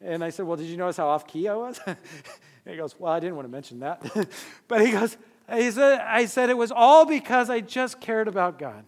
And 0.00 0.24
I 0.24 0.30
said, 0.30 0.46
Well, 0.46 0.56
did 0.56 0.66
you 0.66 0.76
notice 0.76 0.96
how 0.96 1.08
off 1.08 1.26
key 1.26 1.48
I 1.48 1.54
was? 1.54 1.80
and 1.86 1.96
he 2.66 2.76
goes, 2.76 2.98
Well, 2.98 3.12
I 3.12 3.20
didn't 3.20 3.36
want 3.36 3.46
to 3.46 3.52
mention 3.52 3.80
that. 3.80 4.28
but 4.68 4.84
he 4.84 4.92
goes, 4.92 5.16
he 5.52 5.70
said, 5.70 6.00
I 6.00 6.26
said, 6.26 6.50
It 6.50 6.56
was 6.56 6.72
all 6.72 7.04
because 7.04 7.50
I 7.50 7.60
just 7.60 8.00
cared 8.00 8.26
about 8.26 8.58
God. 8.58 8.84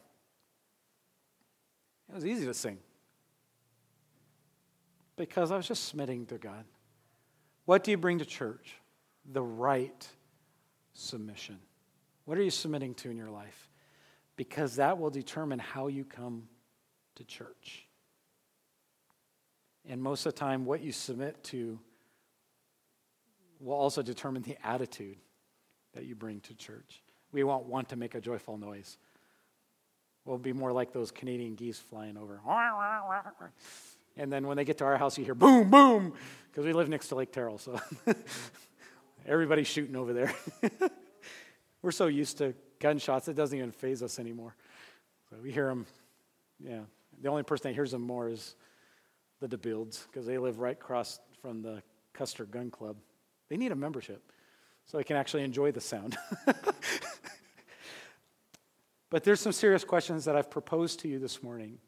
It 2.09 2.15
was 2.17 2.27
easy 2.27 2.47
to 2.47 2.55
sing 2.55 2.79
because 5.17 5.53
I 5.53 5.57
was 5.57 5.69
just 5.69 5.85
submitting 5.87 6.27
to 6.27 6.39
God. 6.39 6.65
What 7.67 7.85
do 7.85 7.93
you 7.93 7.97
bring 7.97 8.19
to 8.19 8.25
church? 8.25 8.80
The 9.33 9.43
right 9.43 10.09
submission. 10.93 11.59
What 12.25 12.39
are 12.39 12.43
you 12.43 12.51
submitting 12.51 12.95
to 12.95 13.11
in 13.11 13.17
your 13.17 13.31
life? 13.31 13.69
Because 14.37 14.77
that 14.77 14.99
will 14.99 15.11
determine 15.11 15.59
how 15.59 15.89
you 15.89 16.05
come 16.05 16.45
to 17.17 17.25
church. 17.25 17.87
And 19.89 20.03
most 20.03 20.27
of 20.27 20.35
the 20.35 20.39
time, 20.39 20.65
what 20.65 20.81
you 20.81 20.93
submit 20.93 21.43
to 21.45 21.79
will 23.61 23.75
also 23.75 24.03
determine 24.03 24.43
the 24.43 24.57
attitude 24.65 25.19
that 25.95 26.05
you 26.05 26.15
bring 26.15 26.41
to 26.41 26.55
church. 26.55 27.03
We 27.33 27.45
won't 27.45 27.67
want 27.67 27.91
to 27.91 27.97
make 27.97 28.15
a 28.15 28.21
joyful 28.21 28.59
noise. 28.59 28.97
We'll 30.25 30.39
be 30.39 30.53
more 30.53 30.73
like 30.73 30.93
those 30.93 31.11
Canadian 31.11 31.55
geese 31.55 31.79
flying 31.79 32.17
over. 32.17 32.41
And 34.17 34.33
then 34.33 34.47
when 34.47 34.57
they 34.57 34.65
get 34.65 34.79
to 34.79 34.85
our 34.85 34.97
house, 34.97 35.17
you 35.19 35.25
hear 35.25 35.35
boom, 35.35 35.71
boom, 35.71 36.13
because 36.51 36.65
we 36.65 36.73
live 36.73 36.89
next 36.89 37.09
to 37.09 37.15
Lake 37.15 37.33
Terrell. 37.33 37.59
So 37.59 37.81
everybody's 39.27 39.67
shooting 39.67 39.97
over 39.97 40.13
there. 40.13 40.35
We're 41.83 41.93
so 41.93 42.07
used 42.07 42.39
to 42.39 42.55
gunshots, 42.79 43.29
it 43.29 43.35
doesn't 43.35 43.57
even 43.57 43.71
phase 43.71 44.03
us 44.03 44.19
anymore. 44.19 44.55
So 45.29 45.37
we 45.43 45.53
hear 45.53 45.69
them, 45.69 45.87
yeah. 46.59 46.81
The 47.23 47.29
only 47.29 47.43
person 47.43 47.71
that 47.71 47.75
hears 47.75 47.91
them 47.91 48.03
more 48.03 48.29
is 48.29 48.55
the 49.41 49.49
DeBuilds, 49.49 50.07
because 50.07 50.27
they 50.27 50.39
live 50.39 50.59
right 50.59 50.77
across 50.77 51.21
from 51.41 51.63
the 51.63 51.83
Custer 52.13 52.45
Gun 52.45 52.71
Club. 52.71 52.97
They 53.49 53.57
need 53.57 53.73
a 53.73 53.77
membership 53.77 54.23
so 54.87 54.99
they 54.99 55.05
can 55.05 55.17
actually 55.17 55.45
enjoy 55.45 55.71
the 55.73 55.81
sound. 55.81 56.17
but 59.11 59.25
there's 59.25 59.41
some 59.41 59.53
serious 59.53 59.85
questions 59.85 60.25
that 60.25 60.37
I've 60.37 60.51
proposed 60.51 61.01
to 61.01 61.09
you 61.09 61.19
this 61.19 61.43
morning. 61.43 61.79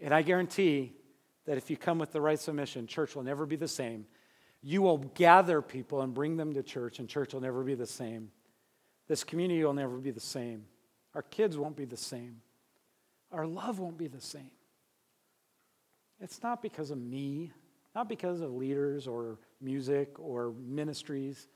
And 0.00 0.12
I 0.12 0.22
guarantee 0.22 0.92
that 1.46 1.56
if 1.56 1.70
you 1.70 1.76
come 1.76 1.98
with 1.98 2.12
the 2.12 2.20
right 2.20 2.38
submission, 2.38 2.86
church 2.86 3.14
will 3.14 3.22
never 3.22 3.46
be 3.46 3.56
the 3.56 3.68
same. 3.68 4.06
You 4.66 4.80
will 4.80 4.96
gather 4.96 5.60
people 5.60 6.00
and 6.00 6.14
bring 6.14 6.38
them 6.38 6.54
to 6.54 6.62
church, 6.62 6.98
and 6.98 7.06
church 7.06 7.34
will 7.34 7.42
never 7.42 7.62
be 7.62 7.74
the 7.74 7.86
same. 7.86 8.30
This 9.06 9.22
community 9.22 9.62
will 9.62 9.74
never 9.74 9.98
be 9.98 10.10
the 10.10 10.20
same. 10.20 10.64
Our 11.14 11.20
kids 11.20 11.58
won't 11.58 11.76
be 11.76 11.84
the 11.84 11.98
same. 11.98 12.40
Our 13.30 13.46
love 13.46 13.78
won't 13.78 13.98
be 13.98 14.06
the 14.06 14.22
same. 14.22 14.50
It's 16.18 16.42
not 16.42 16.62
because 16.62 16.90
of 16.90 16.96
me, 16.96 17.52
not 17.94 18.08
because 18.08 18.40
of 18.40 18.54
leaders 18.54 19.06
or 19.06 19.36
music 19.60 20.18
or 20.18 20.54
ministries 20.58 21.46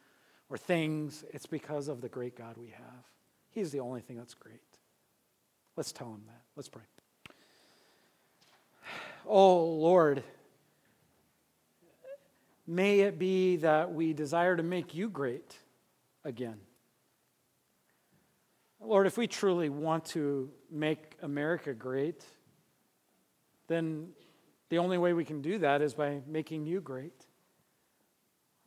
or 0.50 0.58
things. 0.58 1.24
It's 1.30 1.46
because 1.46 1.88
of 1.88 2.02
the 2.02 2.10
great 2.10 2.36
God 2.36 2.58
we 2.58 2.68
have. 2.68 3.04
He's 3.50 3.72
the 3.72 3.80
only 3.80 4.02
thing 4.02 4.18
that's 4.18 4.34
great. 4.34 4.60
Let's 5.76 5.92
tell 5.92 6.08
him 6.08 6.24
that. 6.26 6.42
Let's 6.56 6.68
pray. 6.68 6.82
Oh, 9.26 9.64
Lord, 9.64 10.22
may 12.68 13.00
it 13.00 13.18
be 13.18 13.56
that 13.56 13.92
we 13.92 14.12
desire 14.12 14.56
to 14.56 14.62
make 14.62 14.94
you 14.94 15.08
great 15.08 15.56
again. 16.24 16.58
Lord, 18.80 19.06
if 19.06 19.16
we 19.16 19.26
truly 19.26 19.70
want 19.70 20.04
to 20.06 20.50
make 20.70 21.16
America 21.22 21.74
great, 21.74 22.24
then 23.66 24.10
the 24.68 24.78
only 24.78 24.98
way 24.98 25.14
we 25.14 25.24
can 25.24 25.42
do 25.42 25.58
that 25.58 25.82
is 25.82 25.94
by 25.94 26.20
making 26.26 26.66
you 26.66 26.80
great. 26.80 27.26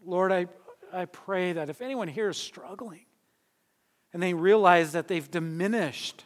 Lord, 0.03 0.31
I, 0.31 0.47
I 0.91 1.05
pray 1.05 1.53
that 1.53 1.69
if 1.69 1.81
anyone 1.81 2.07
here 2.07 2.29
is 2.29 2.37
struggling 2.37 3.05
and 4.11 4.21
they 4.21 4.33
realize 4.33 4.91
that 4.93 5.07
they've 5.07 5.29
diminished 5.29 6.25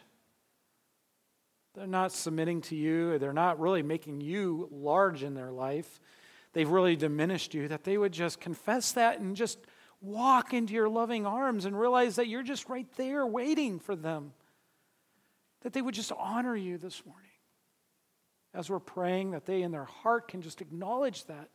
they're 1.76 1.86
not 1.86 2.10
submitting 2.10 2.62
to 2.62 2.74
you, 2.74 3.18
they're 3.18 3.34
not 3.34 3.60
really 3.60 3.82
making 3.82 4.22
you 4.22 4.66
large 4.72 5.22
in 5.22 5.34
their 5.34 5.52
life. 5.52 6.00
They've 6.56 6.70
really 6.70 6.96
diminished 6.96 7.52
you, 7.52 7.68
that 7.68 7.84
they 7.84 7.98
would 7.98 8.12
just 8.12 8.40
confess 8.40 8.92
that 8.92 9.20
and 9.20 9.36
just 9.36 9.58
walk 10.00 10.54
into 10.54 10.72
your 10.72 10.88
loving 10.88 11.26
arms 11.26 11.66
and 11.66 11.78
realize 11.78 12.16
that 12.16 12.28
you're 12.28 12.42
just 12.42 12.70
right 12.70 12.86
there 12.96 13.26
waiting 13.26 13.78
for 13.78 13.94
them. 13.94 14.32
That 15.60 15.74
they 15.74 15.82
would 15.82 15.92
just 15.92 16.12
honor 16.12 16.56
you 16.56 16.78
this 16.78 17.04
morning. 17.04 17.28
As 18.54 18.70
we're 18.70 18.78
praying, 18.78 19.32
that 19.32 19.44
they 19.44 19.60
in 19.60 19.70
their 19.70 19.84
heart 19.84 20.28
can 20.28 20.40
just 20.40 20.62
acknowledge 20.62 21.26
that. 21.26 21.50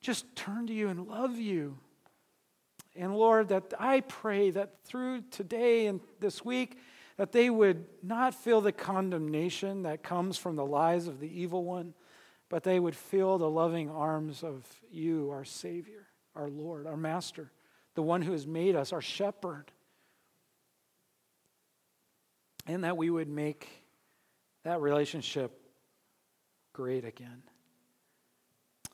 Just 0.00 0.36
turn 0.36 0.68
to 0.68 0.72
you 0.72 0.90
and 0.90 1.08
love 1.08 1.36
you. 1.36 1.76
And 2.94 3.16
Lord, 3.16 3.48
that 3.48 3.74
I 3.80 3.98
pray 3.98 4.50
that 4.50 4.84
through 4.84 5.22
today 5.32 5.86
and 5.86 6.00
this 6.20 6.44
week, 6.44 6.78
that 7.16 7.32
they 7.32 7.50
would 7.50 7.84
not 8.00 8.32
feel 8.32 8.60
the 8.60 8.70
condemnation 8.70 9.82
that 9.82 10.04
comes 10.04 10.38
from 10.38 10.54
the 10.54 10.64
lies 10.64 11.08
of 11.08 11.18
the 11.18 11.40
evil 11.40 11.64
one, 11.64 11.94
but 12.48 12.62
they 12.62 12.78
would 12.78 12.96
feel 12.96 13.38
the 13.38 13.48
loving 13.48 13.90
arms 13.90 14.42
of 14.42 14.66
you, 14.90 15.30
our 15.30 15.44
Savior, 15.44 16.06
our 16.34 16.48
Lord, 16.48 16.86
our 16.86 16.96
Master, 16.96 17.50
the 17.94 18.02
one 18.02 18.22
who 18.22 18.32
has 18.32 18.46
made 18.46 18.76
us, 18.76 18.92
our 18.92 19.02
shepherd. 19.02 19.70
And 22.66 22.84
that 22.84 22.96
we 22.96 23.10
would 23.10 23.28
make 23.28 23.68
that 24.64 24.80
relationship 24.80 25.52
great 26.72 27.04
again. 27.04 27.42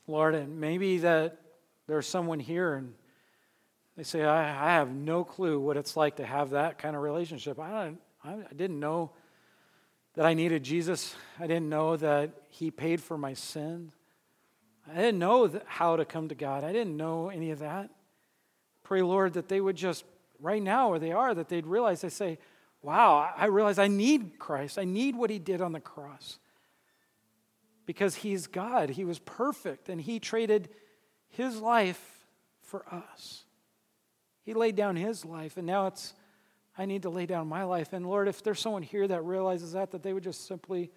Lord, 0.07 0.35
and 0.35 0.61
maybe 0.61 0.99
that 0.99 1.41
there's 1.87 2.07
someone 2.07 2.41
here 2.41 2.75
and 2.75 2.95
they 3.97 4.03
say, 4.03 4.25
I, 4.25 4.49
I 4.49 4.73
have 4.75 4.91
no 4.91 5.25
clue 5.25 5.61
what 5.61 5.77
it's 5.77 5.97
like 5.97 6.17
to 6.17 6.27
have 6.27 6.51
that 6.51 6.79
kind 6.79 6.97
of 6.97 7.03
relationship. 7.03 7.59
I 7.59 7.71
don't, 7.71 8.01
I, 8.25 8.33
I 8.33 8.55
didn't 8.55 8.81
know 8.81 9.13
that 10.14 10.27
I 10.27 10.35
needed 10.35 10.62
Jesus. 10.62 11.14
I 11.38 11.46
didn't 11.46 11.68
know 11.68 11.96
that 11.96 12.31
He 12.49 12.70
paid 12.70 13.01
for 13.01 13.16
my 13.16 13.35
sin. 13.35 13.92
I 14.90 14.96
didn't 14.96 15.18
know 15.18 15.61
how 15.66 15.96
to 15.96 16.05
come 16.05 16.29
to 16.29 16.35
God. 16.35 16.64
I 16.64 16.73
didn't 16.73 16.96
know 16.96 17.29
any 17.29 17.51
of 17.53 17.61
that. 17.61 17.90
Pray, 18.83 19.03
Lord, 19.03 19.35
that 19.35 19.49
they 19.49 19.61
would 19.61 19.77
just, 19.77 20.05
right 20.40 20.62
now 20.62 20.90
where 20.90 20.99
they 20.99 21.12
are, 21.12 21.33
that 21.33 21.49
they'd 21.49 21.66
realize, 21.66 22.01
they 22.01 22.09
say, 22.09 22.38
wow, 22.83 23.31
I 23.37 23.46
realize 23.46 23.79
I 23.79 23.88
need 23.88 24.38
Christ. 24.38 24.79
I 24.79 24.85
need 24.85 25.14
what 25.14 25.31
He 25.31 25.38
did 25.38 25.61
on 25.61 25.73
the 25.73 25.81
cross. 25.81 26.38
Because 27.87 28.16
He's 28.16 28.46
God. 28.46 28.90
He 28.90 29.05
was 29.05 29.20
perfect, 29.20 29.88
and 29.88 30.01
He 30.01 30.18
traded 30.18 30.70
His 31.29 31.61
life 31.61 32.27
for 32.62 32.85
us. 32.92 33.44
He 34.42 34.55
laid 34.55 34.75
down 34.75 34.96
His 34.96 35.25
life, 35.25 35.57
and 35.57 35.66
now 35.66 35.87
it's 35.87 36.14
I 36.81 36.87
need 36.87 37.03
to 37.03 37.11
lay 37.11 37.27
down 37.27 37.47
my 37.47 37.64
life. 37.64 37.93
And 37.93 38.07
Lord, 38.07 38.27
if 38.27 38.43
there's 38.43 38.59
someone 38.59 38.83
here 38.83 39.07
that 39.07 39.23
realizes 39.23 39.73
that, 39.73 39.90
that 39.90 40.03
they 40.03 40.14
would 40.14 40.25
just 40.25 40.47
simply 40.47 40.90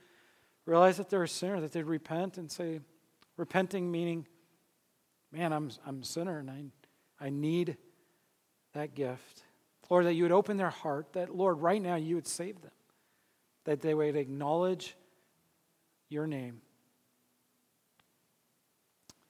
realize 0.66 0.96
that 0.96 1.10
they're 1.10 1.24
a 1.24 1.28
sinner, 1.28 1.60
that 1.60 1.74
they'd 1.74 1.84
repent 1.84 2.38
and 2.38 2.50
say, 2.50 2.80
repenting 3.36 3.92
meaning, 3.92 4.26
man, 5.30 5.52
I'm, 5.52 5.72
I'm 5.86 6.02
a 6.02 6.06
sinner 6.06 6.40
and 6.40 6.50
I, 6.50 6.64
I 7.20 7.32
need 7.32 7.76
that 8.72 8.96
gift. 8.96 9.44
Lord, 9.90 10.06
that 10.06 10.14
you 10.14 10.24
would 10.24 10.32
open 10.32 10.56
their 10.56 10.70
heart, 10.70 11.12
that, 11.14 11.36
Lord, 11.36 11.60
right 11.60 11.82
now 11.82 11.96
you 11.96 12.16
would 12.16 12.28
save 12.28 12.62
them, 12.62 12.72
that 13.66 13.82
they 13.82 13.94
would 13.94 14.16
acknowledge 14.16 14.96
your 16.08 16.28
name 16.28 16.62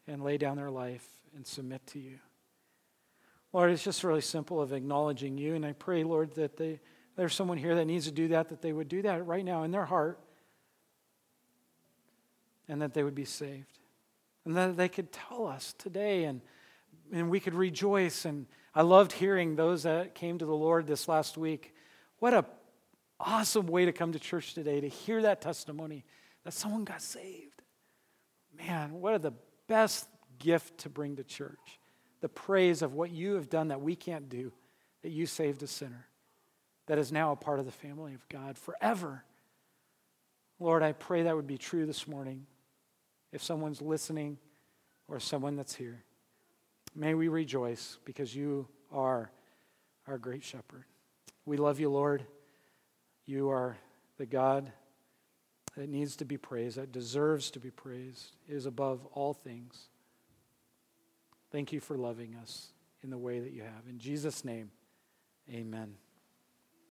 and 0.05 0.23
lay 0.23 0.37
down 0.37 0.57
their 0.57 0.69
life 0.69 1.07
and 1.35 1.47
submit 1.47 1.87
to 1.87 1.99
you. 1.99 2.19
Lord, 3.53 3.69
it's 3.69 3.83
just 3.83 4.03
really 4.03 4.21
simple 4.21 4.59
of 4.59 4.73
acknowledging 4.73 5.37
you. 5.37 5.53
And 5.53 5.63
I 5.63 5.73
pray, 5.73 6.03
Lord, 6.03 6.33
that 6.35 6.57
they, 6.57 6.79
there's 7.15 7.35
someone 7.35 7.59
here 7.59 7.75
that 7.75 7.85
needs 7.85 8.05
to 8.05 8.11
do 8.11 8.29
that, 8.29 8.49
that 8.49 8.63
they 8.63 8.73
would 8.73 8.89
do 8.89 9.03
that 9.03 9.25
right 9.27 9.45
now 9.45 9.63
in 9.63 9.71
their 9.71 9.85
heart 9.85 10.19
and 12.67 12.81
that 12.81 12.95
they 12.95 13.03
would 13.03 13.13
be 13.13 13.25
saved. 13.25 13.79
And 14.43 14.57
that 14.57 14.75
they 14.75 14.89
could 14.89 15.11
tell 15.11 15.45
us 15.45 15.73
today 15.77 16.25
and, 16.25 16.41
and 17.13 17.29
we 17.29 17.39
could 17.39 17.53
rejoice. 17.53 18.25
And 18.25 18.47
I 18.73 18.81
loved 18.81 19.11
hearing 19.11 19.55
those 19.55 19.83
that 19.83 20.15
came 20.15 20.39
to 20.39 20.45
the 20.45 20.55
Lord 20.55 20.87
this 20.87 21.07
last 21.07 21.37
week. 21.37 21.75
What 22.17 22.33
a 22.33 22.45
awesome 23.19 23.67
way 23.67 23.85
to 23.85 23.93
come 23.93 24.13
to 24.13 24.19
church 24.19 24.55
today 24.55 24.81
to 24.81 24.89
hear 24.89 25.21
that 25.21 25.41
testimony 25.41 26.03
that 26.43 26.53
someone 26.53 26.83
got 26.83 27.01
saved. 27.01 27.61
Man, 28.57 28.93
what 28.93 29.13
a 29.13 29.19
the 29.19 29.33
best 29.67 30.09
gift 30.39 30.79
to 30.79 30.89
bring 30.89 31.15
to 31.17 31.23
church 31.23 31.79
the 32.23 32.29
praise 32.29 32.81
of 32.81 32.93
what 32.93 33.11
you 33.11 33.33
have 33.33 33.49
done 33.49 33.67
that 33.67 33.81
we 33.81 33.97
can't 33.97 34.29
do, 34.29 34.53
that 35.01 35.09
you 35.09 35.25
saved 35.25 35.61
a 35.61 35.67
sinner 35.67 36.07
that 36.87 36.97
is 36.97 37.11
now 37.11 37.33
a 37.33 37.35
part 37.35 37.59
of 37.59 37.65
the 37.65 37.71
family 37.71 38.13
of 38.13 38.25
God 38.29 38.57
forever. 38.57 39.25
Lord, 40.57 40.83
I 40.83 40.93
pray 40.93 41.23
that 41.23 41.35
would 41.35 41.47
be 41.47 41.57
true 41.57 41.85
this 41.85 42.07
morning. 42.07 42.45
if 43.33 43.43
someone's 43.43 43.81
listening 43.81 44.37
or 45.09 45.19
someone 45.19 45.57
that's 45.57 45.75
here. 45.75 46.03
May 46.95 47.13
we 47.13 47.27
rejoice 47.27 47.97
because 48.05 48.33
you 48.33 48.67
are 48.89 49.31
our 50.07 50.17
great 50.17 50.43
shepherd. 50.43 50.85
We 51.45 51.57
love 51.57 51.79
you, 51.79 51.89
Lord. 51.89 52.23
You 53.25 53.49
are 53.49 53.75
the 54.17 54.27
God 54.27 54.71
that 55.75 55.89
needs 55.89 56.15
to 56.17 56.25
be 56.25 56.37
praised, 56.37 56.77
that 56.77 56.93
deserves 56.93 57.51
to 57.51 57.59
be 57.59 57.71
praised, 57.71 58.35
is 58.47 58.65
above 58.65 59.05
all 59.07 59.33
things. 59.33 59.89
Thank 61.53 61.71
you 61.71 61.79
for 61.79 61.95
loving 61.95 62.35
us 62.41 62.69
in 63.03 63.11
the 63.11 63.17
way 63.17 63.39
that 63.39 63.51
you 63.51 63.61
have. 63.61 63.87
In 63.87 63.99
Jesus' 63.99 64.43
name, 64.43 64.71
amen. 65.47 65.93